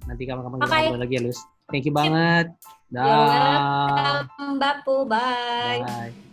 nanti 0.03 0.23
kapan-kapan 0.23 0.57
kita 0.59 0.75
ngobrol 0.77 1.01
lagi 1.01 1.15
ya 1.15 1.23
Lus 1.23 1.39
thank 1.71 1.83
you 1.85 1.93
banget. 1.93 2.51
Dah. 2.87 3.03
Welcome, 3.91 4.59
Bapu 4.59 5.07
bye. 5.07 5.83
Bye 5.83 6.26